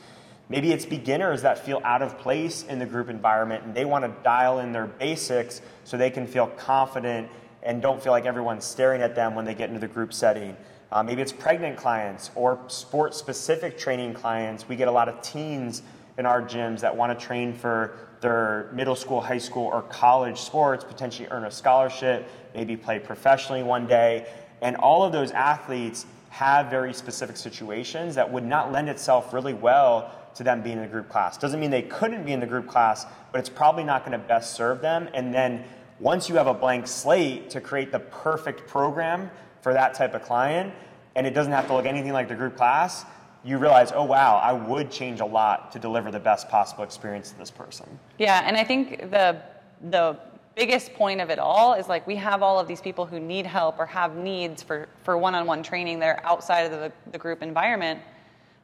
Maybe 0.49 0.71
it's 0.71 0.85
beginners 0.85 1.41
that 1.41 1.65
feel 1.65 1.81
out 1.83 2.01
of 2.01 2.19
place 2.19 2.63
in 2.63 2.77
the 2.77 2.85
group 2.85 3.09
environment 3.09 3.63
and 3.63 3.73
they 3.73 3.85
want 3.85 4.05
to 4.05 4.23
dial 4.23 4.59
in 4.59 4.73
their 4.73 4.85
basics 4.85 5.61
so 5.85 5.97
they 5.97 6.09
can 6.09 6.27
feel 6.27 6.47
confident 6.47 7.29
and 7.63 7.81
don't 7.81 8.03
feel 8.03 8.11
like 8.11 8.25
everyone's 8.25 8.63
staring 8.63 9.01
at 9.01 9.15
them 9.15 9.33
when 9.33 9.45
they 9.45 9.55
get 9.55 9.69
into 9.69 9.79
the 9.79 9.87
group 9.87 10.13
setting. 10.13 10.55
Uh, 10.95 11.03
maybe 11.03 11.21
it's 11.21 11.33
pregnant 11.33 11.75
clients 11.75 12.31
or 12.35 12.57
sport 12.67 13.13
specific 13.13 13.77
training 13.77 14.13
clients. 14.13 14.69
We 14.69 14.77
get 14.77 14.87
a 14.87 14.91
lot 14.91 15.09
of 15.09 15.21
teens 15.21 15.81
in 16.17 16.25
our 16.25 16.41
gyms 16.41 16.79
that 16.79 16.95
want 16.95 17.19
to 17.19 17.25
train 17.25 17.51
for 17.51 17.97
their 18.21 18.69
middle 18.71 18.95
school, 18.95 19.19
high 19.19 19.39
school, 19.39 19.65
or 19.65 19.81
college 19.81 20.39
sports, 20.39 20.85
potentially 20.85 21.27
earn 21.31 21.43
a 21.43 21.51
scholarship, 21.51 22.29
maybe 22.53 22.77
play 22.77 22.97
professionally 22.97 23.61
one 23.61 23.87
day. 23.87 24.25
And 24.61 24.77
all 24.77 25.03
of 25.03 25.11
those 25.11 25.31
athletes 25.31 26.05
have 26.29 26.69
very 26.69 26.93
specific 26.93 27.35
situations 27.35 28.15
that 28.15 28.31
would 28.31 28.45
not 28.45 28.71
lend 28.71 28.87
itself 28.87 29.33
really 29.33 29.53
well 29.53 30.13
to 30.35 30.45
them 30.45 30.61
being 30.61 30.77
in 30.77 30.85
a 30.85 30.87
group 30.87 31.09
class. 31.09 31.37
Doesn't 31.37 31.59
mean 31.59 31.71
they 31.71 31.81
couldn't 31.81 32.23
be 32.23 32.31
in 32.31 32.39
the 32.39 32.47
group 32.47 32.67
class, 32.67 33.05
but 33.33 33.39
it's 33.39 33.49
probably 33.49 33.83
not 33.83 34.05
going 34.05 34.17
to 34.17 34.27
best 34.27 34.53
serve 34.53 34.79
them. 34.79 35.09
And 35.13 35.33
then 35.33 35.65
once 35.99 36.29
you 36.29 36.35
have 36.35 36.47
a 36.47 36.53
blank 36.53 36.87
slate 36.87 37.49
to 37.49 37.59
create 37.59 37.91
the 37.91 37.99
perfect 37.99 38.65
program 38.65 39.29
for 39.65 39.73
that 39.73 39.95
type 39.95 40.13
of 40.13 40.21
client, 40.21 40.71
and 41.15 41.25
it 41.25 41.33
doesn't 41.33 41.51
have 41.51 41.65
to 41.65 41.73
look 41.73 41.87
anything 41.87 42.13
like 42.13 42.27
the 42.27 42.35
group 42.35 42.55
class, 42.55 43.03
you 43.43 43.57
realize, 43.57 43.91
oh 43.91 44.03
wow, 44.03 44.35
I 44.35 44.53
would 44.53 44.91
change 44.91 45.21
a 45.21 45.25
lot 45.25 45.71
to 45.71 45.79
deliver 45.79 46.11
the 46.11 46.19
best 46.19 46.47
possible 46.49 46.83
experience 46.83 47.31
to 47.31 47.37
this 47.39 47.49
person. 47.49 47.87
Yeah, 48.19 48.43
and 48.45 48.55
I 48.55 48.63
think 48.63 49.09
the 49.09 49.41
the 49.89 50.19
biggest 50.53 50.93
point 50.93 51.19
of 51.19 51.31
it 51.31 51.39
all 51.39 51.73
is 51.73 51.89
like 51.89 52.05
we 52.05 52.15
have 52.15 52.43
all 52.43 52.59
of 52.59 52.67
these 52.67 52.79
people 52.79 53.07
who 53.07 53.19
need 53.19 53.47
help 53.47 53.79
or 53.79 53.87
have 53.87 54.15
needs 54.15 54.61
for, 54.61 54.87
for 55.03 55.17
one-on-one 55.17 55.63
training 55.63 55.97
that 55.97 56.09
are 56.09 56.23
outside 56.23 56.61
of 56.61 56.71
the, 56.71 56.91
the 57.11 57.17
group 57.17 57.41
environment 57.41 57.99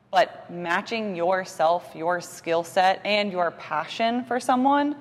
but 0.10 0.50
matching 0.50 1.14
yourself 1.16 1.92
your 1.94 2.22
skill 2.22 2.64
set 2.64 3.02
and 3.04 3.30
your 3.30 3.52
passion 3.52 4.24
for 4.24 4.40
someone 4.40 4.96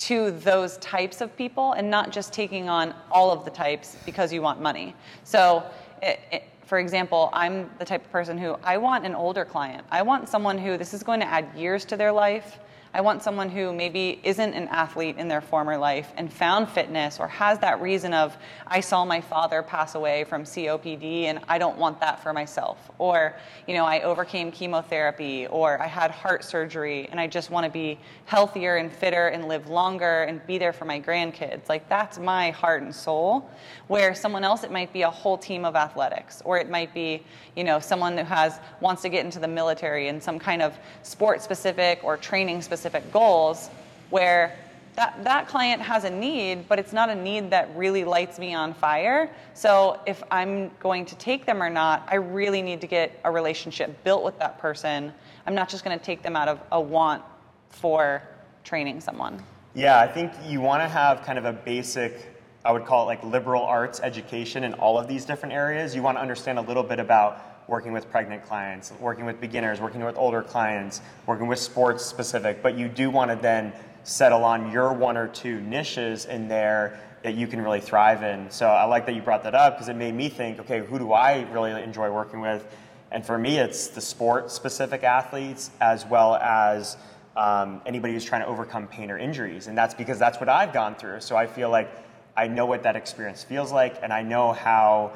to 0.00 0.30
those 0.30 0.78
types 0.78 1.20
of 1.20 1.36
people 1.36 1.72
and 1.74 1.90
not 1.90 2.10
just 2.10 2.32
taking 2.32 2.68
on 2.68 2.94
all 3.10 3.30
of 3.30 3.44
the 3.44 3.50
types 3.50 3.96
because 4.06 4.32
you 4.32 4.42
want 4.42 4.60
money. 4.60 4.94
So, 5.24 5.64
it, 6.02 6.20
it, 6.32 6.44
for 6.64 6.78
example, 6.78 7.30
I'm 7.32 7.68
the 7.78 7.84
type 7.84 8.04
of 8.04 8.12
person 8.12 8.38
who 8.38 8.56
I 8.62 8.76
want 8.76 9.04
an 9.04 9.14
older 9.14 9.44
client. 9.44 9.84
I 9.90 10.02
want 10.02 10.28
someone 10.28 10.56
who 10.56 10.78
this 10.78 10.94
is 10.94 11.02
going 11.02 11.20
to 11.20 11.26
add 11.26 11.48
years 11.56 11.84
to 11.86 11.96
their 11.96 12.12
life 12.12 12.60
I 12.92 13.02
want 13.02 13.22
someone 13.22 13.50
who 13.50 13.72
maybe 13.72 14.18
isn't 14.24 14.52
an 14.52 14.66
athlete 14.66 15.16
in 15.16 15.28
their 15.28 15.40
former 15.40 15.78
life 15.78 16.12
and 16.16 16.32
found 16.32 16.68
fitness 16.68 17.20
or 17.20 17.28
has 17.28 17.60
that 17.60 17.80
reason 17.80 18.12
of, 18.12 18.36
I 18.66 18.80
saw 18.80 19.04
my 19.04 19.20
father 19.20 19.62
pass 19.62 19.94
away 19.94 20.24
from 20.24 20.42
COPD 20.42 21.26
and 21.26 21.38
I 21.48 21.58
don't 21.58 21.78
want 21.78 22.00
that 22.00 22.20
for 22.20 22.32
myself. 22.32 22.90
Or, 22.98 23.36
you 23.68 23.74
know, 23.74 23.84
I 23.84 24.00
overcame 24.00 24.50
chemotherapy 24.50 25.46
or 25.46 25.80
I 25.80 25.86
had 25.86 26.10
heart 26.10 26.42
surgery 26.42 27.08
and 27.12 27.20
I 27.20 27.28
just 27.28 27.48
want 27.48 27.64
to 27.64 27.70
be 27.70 27.96
healthier 28.24 28.74
and 28.74 28.92
fitter 28.92 29.28
and 29.28 29.46
live 29.46 29.68
longer 29.68 30.24
and 30.24 30.44
be 30.48 30.58
there 30.58 30.72
for 30.72 30.84
my 30.84 31.00
grandkids. 31.00 31.68
Like, 31.68 31.88
that's 31.88 32.18
my 32.18 32.50
heart 32.50 32.82
and 32.82 32.92
soul. 32.92 33.48
Where 33.86 34.16
someone 34.16 34.42
else, 34.42 34.64
it 34.64 34.72
might 34.72 34.92
be 34.92 35.02
a 35.02 35.10
whole 35.10 35.38
team 35.38 35.64
of 35.64 35.76
athletics 35.76 36.42
or 36.44 36.58
it 36.58 36.68
might 36.68 36.92
be, 36.92 37.22
you 37.54 37.62
know, 37.62 37.78
someone 37.78 38.18
who 38.18 38.24
has, 38.24 38.58
wants 38.80 39.02
to 39.02 39.08
get 39.08 39.24
into 39.24 39.38
the 39.38 39.48
military 39.48 40.08
and 40.08 40.20
some 40.20 40.40
kind 40.40 40.60
of 40.60 40.76
sport 41.02 41.40
specific 41.40 42.00
or 42.02 42.16
training 42.16 42.60
specific 42.60 42.79
specific 42.80 43.12
goals 43.12 43.68
where 44.08 44.56
that, 44.96 45.22
that 45.22 45.46
client 45.46 45.82
has 45.82 46.04
a 46.04 46.10
need, 46.10 46.66
but 46.66 46.78
it's 46.78 46.94
not 46.94 47.10
a 47.10 47.14
need 47.14 47.50
that 47.50 47.68
really 47.76 48.04
lights 48.04 48.38
me 48.38 48.54
on 48.54 48.72
fire. 48.72 49.30
So 49.52 50.00
if 50.06 50.22
I'm 50.30 50.70
going 50.80 51.04
to 51.04 51.14
take 51.16 51.44
them 51.44 51.62
or 51.62 51.68
not, 51.68 52.08
I 52.08 52.14
really 52.14 52.62
need 52.62 52.80
to 52.80 52.86
get 52.86 53.20
a 53.24 53.30
relationship 53.30 54.02
built 54.02 54.24
with 54.24 54.38
that 54.38 54.58
person. 54.58 55.12
I'm 55.46 55.54
not 55.54 55.68
just 55.68 55.84
going 55.84 55.98
to 55.98 56.02
take 56.02 56.22
them 56.22 56.36
out 56.36 56.48
of 56.48 56.58
a 56.72 56.80
want 56.80 57.22
for 57.68 58.22
training 58.64 59.02
someone. 59.02 59.44
Yeah, 59.74 60.00
I 60.00 60.06
think 60.06 60.32
you 60.46 60.62
want 60.62 60.82
to 60.82 60.88
have 60.88 61.22
kind 61.22 61.38
of 61.38 61.44
a 61.44 61.52
basic, 61.52 62.34
I 62.64 62.72
would 62.72 62.86
call 62.86 63.04
it 63.04 63.06
like 63.06 63.22
liberal 63.22 63.62
arts 63.62 64.00
education 64.00 64.64
in 64.64 64.72
all 64.74 64.98
of 64.98 65.06
these 65.06 65.26
different 65.26 65.54
areas. 65.54 65.94
You 65.94 66.02
want 66.02 66.16
to 66.16 66.22
understand 66.22 66.58
a 66.58 66.62
little 66.62 66.82
bit 66.82 66.98
about 66.98 67.49
working 67.70 67.92
with 67.92 68.10
pregnant 68.10 68.44
clients, 68.44 68.92
working 69.00 69.24
with 69.24 69.40
beginners, 69.40 69.80
working 69.80 70.04
with 70.04 70.16
older 70.18 70.42
clients, 70.42 71.00
working 71.24 71.46
with 71.46 71.58
sports 71.58 72.04
specific, 72.04 72.62
but 72.64 72.76
you 72.76 72.88
do 72.88 73.08
want 73.08 73.30
to 73.30 73.36
then 73.36 73.72
settle 74.02 74.42
on 74.42 74.72
your 74.72 74.92
one 74.92 75.16
or 75.16 75.28
two 75.28 75.60
niches 75.60 76.24
in 76.24 76.48
there 76.48 76.98
that 77.22 77.34
you 77.34 77.46
can 77.46 77.62
really 77.62 77.80
thrive 77.80 78.24
in. 78.24 78.50
So 78.50 78.66
I 78.66 78.84
like 78.84 79.06
that 79.06 79.14
you 79.14 79.22
brought 79.22 79.44
that 79.44 79.54
up 79.54 79.74
because 79.76 79.88
it 79.88 79.94
made 79.94 80.14
me 80.14 80.28
think, 80.28 80.58
okay, 80.58 80.80
who 80.80 80.98
do 80.98 81.12
I 81.12 81.42
really 81.52 81.70
enjoy 81.70 82.10
working 82.10 82.40
with? 82.40 82.66
And 83.12 83.24
for 83.24 83.38
me, 83.38 83.58
it's 83.58 83.86
the 83.86 84.00
sport 84.00 84.50
specific 84.50 85.04
athletes 85.04 85.70
as 85.80 86.04
well 86.04 86.36
as 86.36 86.96
um, 87.36 87.82
anybody 87.86 88.14
who's 88.14 88.24
trying 88.24 88.40
to 88.40 88.48
overcome 88.48 88.88
pain 88.88 89.12
or 89.12 89.18
injuries. 89.18 89.68
And 89.68 89.78
that's 89.78 89.94
because 89.94 90.18
that's 90.18 90.40
what 90.40 90.48
I've 90.48 90.72
gone 90.72 90.96
through. 90.96 91.20
So 91.20 91.36
I 91.36 91.46
feel 91.46 91.70
like 91.70 91.88
I 92.36 92.48
know 92.48 92.66
what 92.66 92.82
that 92.82 92.96
experience 92.96 93.44
feels 93.44 93.70
like 93.70 93.96
and 94.02 94.12
I 94.12 94.22
know 94.22 94.52
how 94.52 95.12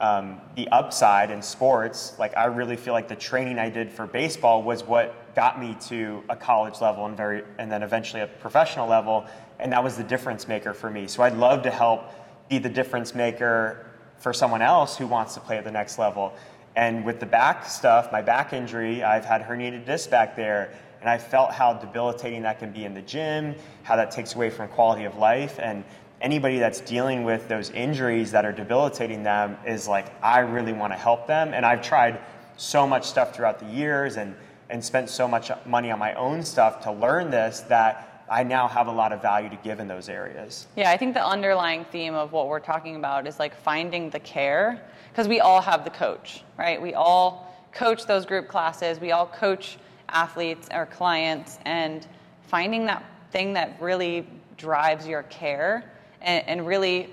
um, 0.00 0.40
the 0.54 0.68
upside 0.68 1.30
in 1.30 1.42
sports, 1.42 2.14
like 2.18 2.36
I 2.36 2.44
really 2.44 2.76
feel 2.76 2.94
like 2.94 3.08
the 3.08 3.16
training 3.16 3.58
I 3.58 3.68
did 3.68 3.90
for 3.90 4.06
baseball 4.06 4.62
was 4.62 4.84
what 4.84 5.34
got 5.34 5.60
me 5.60 5.76
to 5.88 6.22
a 6.28 6.36
college 6.36 6.80
level 6.80 7.06
and 7.06 7.16
very, 7.16 7.42
and 7.58 7.70
then 7.70 7.82
eventually 7.82 8.22
a 8.22 8.26
professional 8.26 8.88
level, 8.88 9.26
and 9.58 9.72
that 9.72 9.82
was 9.82 9.96
the 9.96 10.04
difference 10.04 10.46
maker 10.46 10.72
for 10.72 10.88
me. 10.88 11.08
So 11.08 11.22
I'd 11.22 11.36
love 11.36 11.62
to 11.62 11.70
help 11.70 12.04
be 12.48 12.58
the 12.58 12.68
difference 12.68 13.14
maker 13.14 13.86
for 14.18 14.32
someone 14.32 14.62
else 14.62 14.96
who 14.96 15.06
wants 15.06 15.34
to 15.34 15.40
play 15.40 15.58
at 15.58 15.64
the 15.64 15.70
next 15.70 15.98
level. 15.98 16.32
And 16.76 17.04
with 17.04 17.18
the 17.18 17.26
back 17.26 17.64
stuff, 17.66 18.12
my 18.12 18.22
back 18.22 18.52
injury, 18.52 19.02
I've 19.02 19.24
had 19.24 19.42
herniated 19.42 19.84
disc 19.84 20.10
back 20.10 20.36
there, 20.36 20.72
and 21.00 21.08
I 21.08 21.18
felt 21.18 21.52
how 21.52 21.74
debilitating 21.74 22.42
that 22.42 22.58
can 22.58 22.72
be 22.72 22.84
in 22.84 22.94
the 22.94 23.02
gym, 23.02 23.54
how 23.82 23.96
that 23.96 24.10
takes 24.10 24.34
away 24.34 24.50
from 24.50 24.68
quality 24.68 25.04
of 25.04 25.16
life, 25.16 25.58
and 25.60 25.84
anybody 26.20 26.58
that's 26.58 26.80
dealing 26.80 27.24
with 27.24 27.48
those 27.48 27.70
injuries 27.70 28.32
that 28.32 28.44
are 28.44 28.52
debilitating 28.52 29.22
them 29.22 29.56
is 29.66 29.86
like, 29.86 30.12
I 30.22 30.40
really 30.40 30.72
want 30.72 30.92
to 30.92 30.98
help 30.98 31.26
them. 31.26 31.54
And 31.54 31.64
I've 31.64 31.82
tried 31.82 32.20
so 32.56 32.86
much 32.86 33.06
stuff 33.06 33.34
throughout 33.34 33.60
the 33.60 33.66
years 33.66 34.16
and, 34.16 34.34
and 34.70 34.84
spent 34.84 35.08
so 35.08 35.28
much 35.28 35.50
money 35.64 35.90
on 35.90 35.98
my 35.98 36.14
own 36.14 36.42
stuff 36.42 36.82
to 36.82 36.92
learn 36.92 37.30
this 37.30 37.60
that 37.60 38.24
I 38.28 38.42
now 38.42 38.68
have 38.68 38.88
a 38.88 38.92
lot 38.92 39.12
of 39.12 39.22
value 39.22 39.48
to 39.48 39.56
give 39.56 39.80
in 39.80 39.88
those 39.88 40.08
areas. 40.08 40.66
Yeah, 40.76 40.90
I 40.90 40.96
think 40.96 41.14
the 41.14 41.24
underlying 41.24 41.84
theme 41.86 42.14
of 42.14 42.32
what 42.32 42.48
we're 42.48 42.60
talking 42.60 42.96
about 42.96 43.26
is 43.26 43.38
like 43.38 43.54
finding 43.54 44.10
the 44.10 44.20
care 44.20 44.82
because 45.10 45.28
we 45.28 45.40
all 45.40 45.62
have 45.62 45.84
the 45.84 45.90
coach, 45.90 46.42
right? 46.58 46.80
We 46.80 46.94
all 46.94 47.56
coach 47.72 48.06
those 48.06 48.26
group 48.26 48.48
classes, 48.48 49.00
we 49.00 49.12
all 49.12 49.26
coach 49.26 49.78
athletes 50.08 50.68
or 50.72 50.86
clients, 50.86 51.58
and 51.64 52.06
finding 52.42 52.86
that 52.86 53.04
thing 53.30 53.52
that 53.54 53.80
really 53.80 54.26
drives 54.56 55.06
your 55.06 55.22
care 55.24 55.92
and, 56.20 56.46
and 56.48 56.66
really 56.66 57.08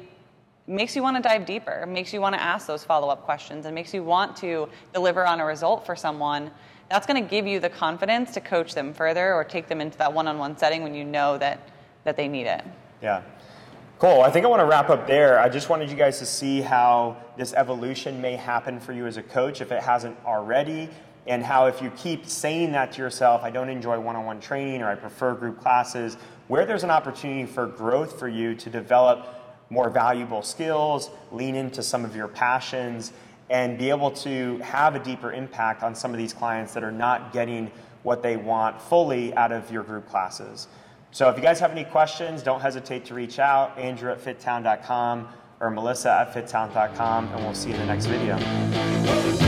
makes 0.67 0.95
you 0.95 1.03
want 1.03 1.15
to 1.15 1.21
dive 1.21 1.45
deeper, 1.45 1.85
makes 1.87 2.11
you 2.11 2.19
want 2.19 2.33
to 2.33 2.41
ask 2.41 2.65
those 2.65 2.83
follow 2.83 3.09
up 3.09 3.23
questions, 3.23 3.65
and 3.65 3.75
makes 3.75 3.93
you 3.93 4.03
want 4.03 4.35
to 4.35 4.67
deliver 4.93 5.25
on 5.25 5.39
a 5.39 5.45
result 5.45 5.85
for 5.85 5.95
someone, 5.95 6.49
that's 6.89 7.05
going 7.05 7.21
to 7.21 7.29
give 7.29 7.45
you 7.47 7.59
the 7.59 7.69
confidence 7.69 8.31
to 8.33 8.41
coach 8.41 8.73
them 8.73 8.93
further 8.93 9.33
or 9.33 9.43
take 9.43 9.67
them 9.67 9.81
into 9.81 9.97
that 9.97 10.11
one 10.11 10.27
on 10.27 10.37
one 10.37 10.57
setting 10.57 10.83
when 10.83 10.93
you 10.93 11.03
know 11.03 11.37
that, 11.37 11.69
that 12.03 12.15
they 12.15 12.27
need 12.27 12.47
it. 12.47 12.63
Yeah. 13.01 13.21
Cool. 13.97 14.21
I 14.21 14.29
think 14.29 14.45
I 14.45 14.49
want 14.49 14.59
to 14.59 14.65
wrap 14.65 14.89
up 14.89 15.07
there. 15.07 15.39
I 15.39 15.47
just 15.47 15.69
wanted 15.69 15.89
you 15.89 15.95
guys 15.95 16.19
to 16.19 16.25
see 16.25 16.61
how 16.61 17.17
this 17.37 17.53
evolution 17.53 18.21
may 18.21 18.35
happen 18.35 18.79
for 18.79 18.91
you 18.91 19.05
as 19.05 19.17
a 19.17 19.23
coach 19.23 19.61
if 19.61 19.71
it 19.71 19.81
hasn't 19.81 20.17
already, 20.25 20.89
and 21.27 21.43
how 21.43 21.65
if 21.65 21.81
you 21.81 21.89
keep 21.91 22.27
saying 22.27 22.71
that 22.73 22.91
to 22.93 23.01
yourself, 23.01 23.43
I 23.43 23.49
don't 23.49 23.69
enjoy 23.69 23.99
one 23.99 24.15
on 24.15 24.25
one 24.25 24.39
training 24.39 24.81
or 24.81 24.89
I 24.89 24.95
prefer 24.95 25.33
group 25.33 25.59
classes, 25.59 26.17
where 26.47 26.65
there's 26.65 26.83
an 26.83 26.91
opportunity 26.91 27.45
for 27.45 27.65
growth 27.65 28.19
for 28.19 28.27
you 28.27 28.55
to 28.55 28.69
develop 28.69 29.27
more 29.69 29.89
valuable 29.89 30.41
skills, 30.41 31.09
lean 31.31 31.55
into 31.55 31.81
some 31.81 32.05
of 32.05 32.15
your 32.15 32.27
passions, 32.27 33.11
and 33.49 33.77
be 33.77 33.89
able 33.89 34.11
to 34.11 34.57
have 34.59 34.95
a 34.95 34.99
deeper 34.99 35.31
impact 35.31 35.83
on 35.83 35.95
some 35.95 36.11
of 36.11 36.17
these 36.17 36.33
clients 36.33 36.73
that 36.73 36.83
are 36.83 36.91
not 36.91 37.33
getting 37.33 37.71
what 38.03 38.21
they 38.21 38.37
want 38.37 38.79
fully 38.79 39.33
out 39.35 39.51
of 39.51 39.71
your 39.71 39.83
group 39.83 40.07
classes. 40.07 40.67
So 41.11 41.29
if 41.29 41.37
you 41.37 41.41
guys 41.41 41.59
have 41.59 41.71
any 41.71 41.85
questions, 41.85 42.43
don't 42.43 42.59
hesitate 42.59 43.05
to 43.05 43.13
reach 43.13 43.39
out, 43.39 43.77
Andrew 43.77 44.11
at 44.11 44.23
fittown.com 44.23 45.27
or 45.59 45.69
Melissa 45.71 46.11
at 46.11 46.33
fittown.com, 46.33 47.27
and 47.29 47.43
we'll 47.43 47.53
see 47.53 47.69
you 47.69 47.75
in 47.75 47.81
the 47.81 47.87
next 47.87 48.05
video. 48.07 49.44